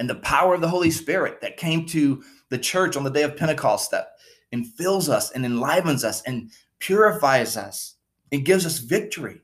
and 0.00 0.10
the 0.10 0.16
power 0.16 0.52
of 0.52 0.62
the 0.62 0.68
Holy 0.68 0.90
Spirit 0.90 1.40
that 1.42 1.58
came 1.58 1.86
to 1.86 2.24
the 2.48 2.58
church 2.58 2.96
on 2.96 3.04
the 3.04 3.10
day 3.10 3.22
of 3.22 3.36
Pentecost 3.36 3.92
that 3.92 4.08
infills 4.52 5.08
us 5.08 5.30
and 5.30 5.44
enlivens 5.44 6.02
us 6.02 6.22
and 6.22 6.50
purifies 6.80 7.56
us 7.56 7.94
and 8.32 8.44
gives 8.44 8.66
us 8.66 8.78
victory. 8.78 9.40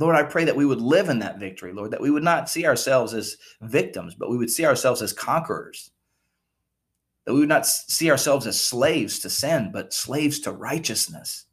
Lord, 0.00 0.16
I 0.16 0.22
pray 0.22 0.44
that 0.44 0.56
we 0.56 0.64
would 0.64 0.80
live 0.80 1.10
in 1.10 1.18
that 1.18 1.38
victory, 1.38 1.74
Lord, 1.74 1.90
that 1.90 2.00
we 2.00 2.10
would 2.10 2.22
not 2.22 2.48
see 2.48 2.64
ourselves 2.64 3.12
as 3.12 3.36
victims, 3.60 4.14
but 4.14 4.30
we 4.30 4.38
would 4.38 4.50
see 4.50 4.64
ourselves 4.64 5.02
as 5.02 5.12
conquerors. 5.12 5.90
That 7.26 7.34
we 7.34 7.40
would 7.40 7.50
not 7.50 7.66
see 7.66 8.10
ourselves 8.10 8.46
as 8.46 8.58
slaves 8.58 9.18
to 9.18 9.28
sin, 9.28 9.70
but 9.70 9.92
slaves 9.92 10.40
to 10.40 10.52
righteousness. 10.52 11.44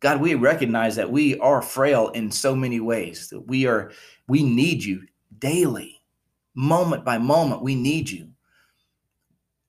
God, 0.00 0.20
we 0.20 0.34
recognize 0.34 0.96
that 0.96 1.10
we 1.10 1.38
are 1.38 1.62
frail 1.62 2.08
in 2.10 2.30
so 2.30 2.54
many 2.54 2.78
ways. 2.78 3.30
That 3.30 3.40
we 3.40 3.66
are, 3.66 3.92
we 4.28 4.42
need 4.42 4.84
you 4.84 5.04
daily, 5.38 6.02
moment 6.54 7.06
by 7.06 7.16
moment. 7.16 7.62
We 7.62 7.74
need 7.74 8.10
you. 8.10 8.28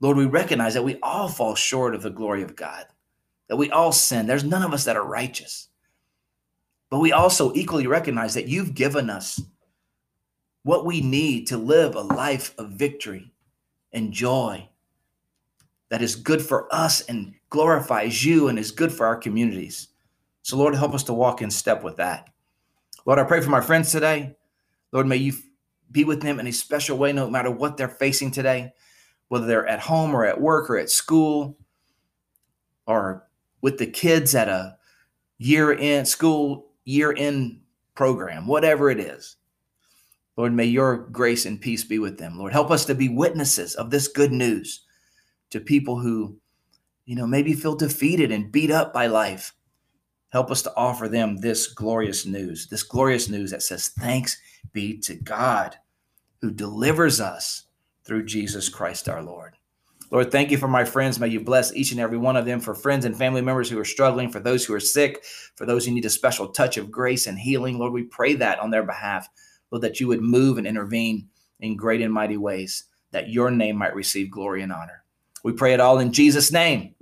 Lord, 0.02 0.18
we 0.18 0.26
recognize 0.26 0.74
that 0.74 0.84
we 0.84 1.00
all 1.02 1.30
fall 1.30 1.56
short 1.56 1.96
of 1.96 2.02
the 2.02 2.10
glory 2.10 2.44
of 2.44 2.58
God, 2.58 2.86
that 3.48 3.56
we 3.56 3.72
all 3.72 3.94
sin. 3.94 4.28
There's 4.28 4.44
none 4.44 4.64
of 4.64 4.74
us 4.74 4.84
that 4.84 4.98
are 4.98 5.08
righteous. 5.08 5.70
But 6.92 7.00
we 7.00 7.14
also 7.14 7.54
equally 7.54 7.88
recognize 7.88 8.34
that 8.36 8.50
you've 8.50 8.76
given 8.76 9.10
us 9.10 9.42
what 10.64 10.86
we 10.86 11.02
need 11.02 11.48
to 11.48 11.58
live 11.58 11.96
a 11.96 12.02
life 12.02 12.54
of 12.60 12.72
victory 12.72 13.32
and 13.94 14.12
joy 14.12 14.68
that 15.90 16.02
is 16.02 16.16
good 16.16 16.42
for 16.42 16.74
us 16.74 17.02
and 17.02 17.34
glorifies 17.50 18.24
you 18.24 18.50
and 18.50 18.60
is 18.60 18.72
good 18.72 18.92
for 18.92 19.06
our 19.06 19.16
communities. 19.16 19.88
So, 20.44 20.58
Lord, 20.58 20.76
help 20.76 20.94
us 20.94 21.04
to 21.04 21.14
walk 21.14 21.42
in 21.42 21.50
step 21.50 21.82
with 21.82 21.98
that. 21.98 22.30
Lord, 23.06 23.20
I 23.20 23.24
pray 23.24 23.42
for 23.42 23.50
my 23.50 23.62
friends 23.62 23.92
today. 23.92 24.36
Lord, 24.92 25.08
may 25.08 25.16
you 25.16 25.34
be 25.92 26.04
with 26.04 26.22
them 26.22 26.40
in 26.40 26.48
a 26.48 26.52
special 26.54 26.98
way, 26.98 27.14
no 27.14 27.30
matter 27.30 27.52
what 27.52 27.78
they're 27.78 27.88
facing 27.88 28.32
today, 28.32 28.74
whether 29.30 29.46
they're 29.46 29.68
at 29.68 29.80
home 29.80 30.14
or 30.14 30.26
at 30.26 30.40
work 30.42 30.70
or 30.70 30.78
at 30.78 30.90
school 30.90 31.58
or 32.86 33.28
with 33.62 33.78
the 33.78 33.88
kids 33.88 34.36
at 34.36 34.50
a 34.50 34.78
year 35.38 35.72
in 35.72 36.06
school, 36.06 36.71
year 36.92 37.12
in 37.12 37.62
program, 37.96 38.48
whatever 38.48 38.90
it 38.90 39.00
is. 39.00 39.38
Lord, 40.38 40.54
may 40.54 40.66
your 40.66 40.98
grace 40.98 41.46
and 41.46 41.60
peace 41.60 41.84
be 41.84 42.00
with 42.00 42.18
them. 42.18 42.38
Lord, 42.38 42.54
help 42.54 42.72
us 42.72 42.86
to 42.86 42.96
be 42.96 43.10
witnesses 43.10 43.76
of 43.76 43.90
this 43.90 44.08
good 44.08 44.32
news 44.32 44.86
to 45.50 45.60
people 45.60 46.00
who, 46.00 46.38
you 47.06 47.16
know, 47.16 47.28
maybe 47.28 47.54
feel 47.54 47.76
defeated 47.76 48.32
and 48.32 48.52
beat 48.52 48.72
up 48.72 48.94
by 48.94 49.08
life. 49.08 49.54
Help 50.30 50.50
us 50.50 50.62
to 50.62 50.74
offer 50.76 51.10
them 51.10 51.38
this 51.38 51.68
glorious 51.68 52.26
news, 52.26 52.68
this 52.68 52.84
glorious 52.84 53.30
news 53.30 53.52
that 53.52 53.62
says, 53.62 53.90
Thanks 53.90 54.38
be 54.72 54.98
to 55.00 55.16
God 55.16 55.76
who 56.42 56.52
delivers 56.52 57.20
us 57.20 57.66
through 58.06 58.26
Jesus 58.26 58.70
Christ 58.70 59.10
our 59.10 59.22
Lord. 59.22 59.58
Lord, 60.12 60.30
thank 60.30 60.52
you 60.52 60.58
for 60.58 60.68
my 60.68 60.84
friends. 60.84 61.20
May 61.20 61.30
you 61.30 61.40
bless 61.40 61.74
each 61.74 61.92
and 61.92 62.00
every 62.02 62.18
one 62.18 62.36
of 62.36 62.46
them, 62.46 62.60
for 62.60 62.76
friends 62.76 63.06
and 63.06 63.18
family 63.18 63.42
members 63.42 63.70
who 63.70 63.80
are 63.80 63.86
struggling, 63.86 64.30
for 64.30 64.42
those 64.42 64.66
who 64.66 64.74
are 64.74 64.80
sick, 64.80 65.24
for 65.56 65.66
those 65.66 65.86
who 65.86 65.94
need 65.94 66.06
a 66.06 66.10
special 66.10 66.50
touch 66.50 66.76
of 66.76 66.92
grace 66.92 67.28
and 67.28 67.40
healing. 67.40 67.80
Lord, 67.80 67.94
we 67.94 68.04
pray 68.04 68.34
that 68.36 68.60
on 68.60 68.72
their 68.72 68.84
behalf. 68.84 69.30
Lord, 69.72 69.84
that 69.84 70.02
you 70.02 70.08
would 70.10 70.22
move 70.22 70.58
and 70.58 70.68
intervene 70.68 71.30
in 71.62 71.78
great 71.78 72.02
and 72.02 72.14
mighty 72.14 72.36
ways, 72.36 72.84
that 73.12 73.30
your 73.30 73.50
name 73.52 73.78
might 73.78 73.96
receive 73.96 74.30
glory 74.30 74.64
and 74.64 74.74
honor. 74.74 75.04
We 75.44 75.54
pray 75.54 75.74
it 75.74 75.80
all 75.80 76.00
in 76.00 76.12
Jesus' 76.12 76.52
name. 76.52 76.94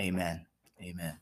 Amen. 0.00 0.46
Amen. 0.80 1.18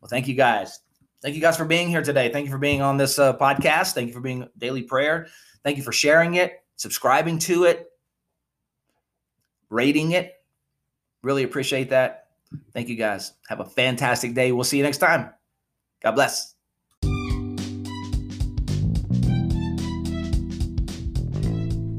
Well, 0.00 0.08
thank 0.08 0.26
you 0.26 0.34
guys. 0.34 0.80
Thank 1.20 1.34
you 1.34 1.40
guys 1.40 1.56
for 1.56 1.64
being 1.64 1.88
here 1.88 2.02
today. 2.02 2.30
Thank 2.32 2.46
you 2.46 2.52
for 2.52 2.58
being 2.58 2.80
on 2.80 2.96
this 2.96 3.18
uh, 3.18 3.36
podcast. 3.36 3.92
Thank 3.92 4.08
you 4.08 4.14
for 4.14 4.20
being 4.20 4.48
daily 4.58 4.82
prayer. 4.82 5.28
Thank 5.62 5.76
you 5.76 5.82
for 5.82 5.92
sharing 5.92 6.34
it, 6.34 6.64
subscribing 6.76 7.38
to 7.40 7.64
it, 7.64 7.92
rating 9.68 10.12
it. 10.12 10.41
Really 11.22 11.44
appreciate 11.44 11.90
that. 11.90 12.26
Thank 12.74 12.88
you 12.88 12.96
guys. 12.96 13.32
Have 13.48 13.60
a 13.60 13.64
fantastic 13.64 14.34
day. 14.34 14.52
We'll 14.52 14.64
see 14.64 14.76
you 14.76 14.82
next 14.82 14.98
time. 14.98 15.30
God 16.02 16.12
bless. 16.12 16.54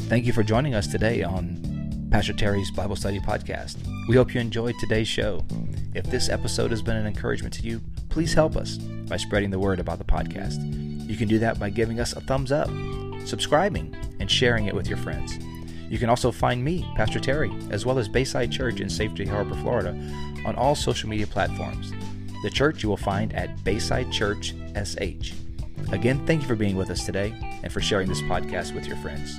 Thank 0.10 0.26
you 0.26 0.34
for 0.34 0.44
joining 0.44 0.76
us 0.76 0.86
today 0.86 1.24
on 1.24 2.08
Pastor 2.12 2.34
Terry's 2.34 2.70
Bible 2.70 2.96
Study 2.96 3.20
Podcast. 3.20 3.78
We 4.08 4.16
hope 4.16 4.36
you 4.36 4.42
enjoyed 4.42 4.76
today's 4.80 5.08
show. 5.08 5.44
If 5.96 6.06
this 6.06 6.30
episode 6.30 6.70
has 6.72 6.82
been 6.82 6.98
an 6.98 7.08
encouragement 7.08 7.54
to 7.56 7.64
you, 7.64 7.82
please 8.10 8.34
help 8.34 8.56
us 8.56 8.78
by 8.78 9.18
spreading 9.18 9.50
the 9.50 9.58
word 9.58 9.80
about 9.80 9.98
the 9.98 10.04
podcast. 10.04 10.60
You 11.10 11.16
can 11.16 11.28
do 11.28 11.40
that 11.40 11.60
by 11.60 11.70
giving 11.72 12.00
us 12.00 12.14
a 12.14 12.22
thumbs 12.22 12.52
up, 12.52 12.70
subscribing, 13.26 13.96
and 14.20 14.30
sharing 14.30 14.68
it 14.68 14.76
with 14.76 14.88
your 14.88 14.98
friends. 14.98 15.34
You 15.93 15.99
can 15.99 16.10
also 16.10 16.32
find 16.32 16.63
me, 16.63 16.84
Pastor 16.95 17.19
Terry, 17.19 17.51
as 17.69 17.86
well 17.86 17.99
as 17.99 18.10
Bayside 18.10 18.51
Church 18.51 18.79
in 18.79 18.89
Safety 18.89 19.27
Harbor, 19.27 19.53
Florida, 19.53 19.91
on 20.43 20.56
all 20.56 20.73
social 20.73 21.08
media 21.08 21.27
platforms. 21.27 21.91
The 22.41 22.49
church 22.49 22.82
you 22.82 22.89
will 22.89 22.97
find 22.97 23.32
at 23.34 23.63
Bayside 23.63 24.12
Church 24.12 24.56
SH. 24.75 25.34
Again, 25.91 26.25
thank 26.25 26.41
you 26.41 26.47
for 26.47 26.56
being 26.56 26.77
with 26.77 26.89
us 26.89 27.06
today 27.06 27.32
and 27.62 27.71
for 27.71 27.79
sharing 27.79 28.10
this 28.10 28.23
podcast 28.23 28.73
with 28.73 28.88
your 28.88 28.97
friends. 28.97 29.38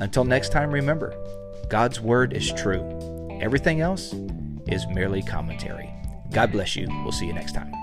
Until 0.00 0.24
next 0.24 0.50
time, 0.50 0.70
remember 0.70 1.14
God's 1.68 2.00
Word 2.00 2.32
is 2.32 2.50
true. 2.54 3.38
Everything 3.42 3.82
else 3.82 4.14
is 4.68 4.86
merely 4.86 5.20
commentary. 5.20 5.92
God 6.30 6.52
bless 6.52 6.74
you. 6.74 6.86
We'll 7.02 7.12
see 7.12 7.26
you 7.26 7.34
next 7.34 7.52
time. 7.52 7.81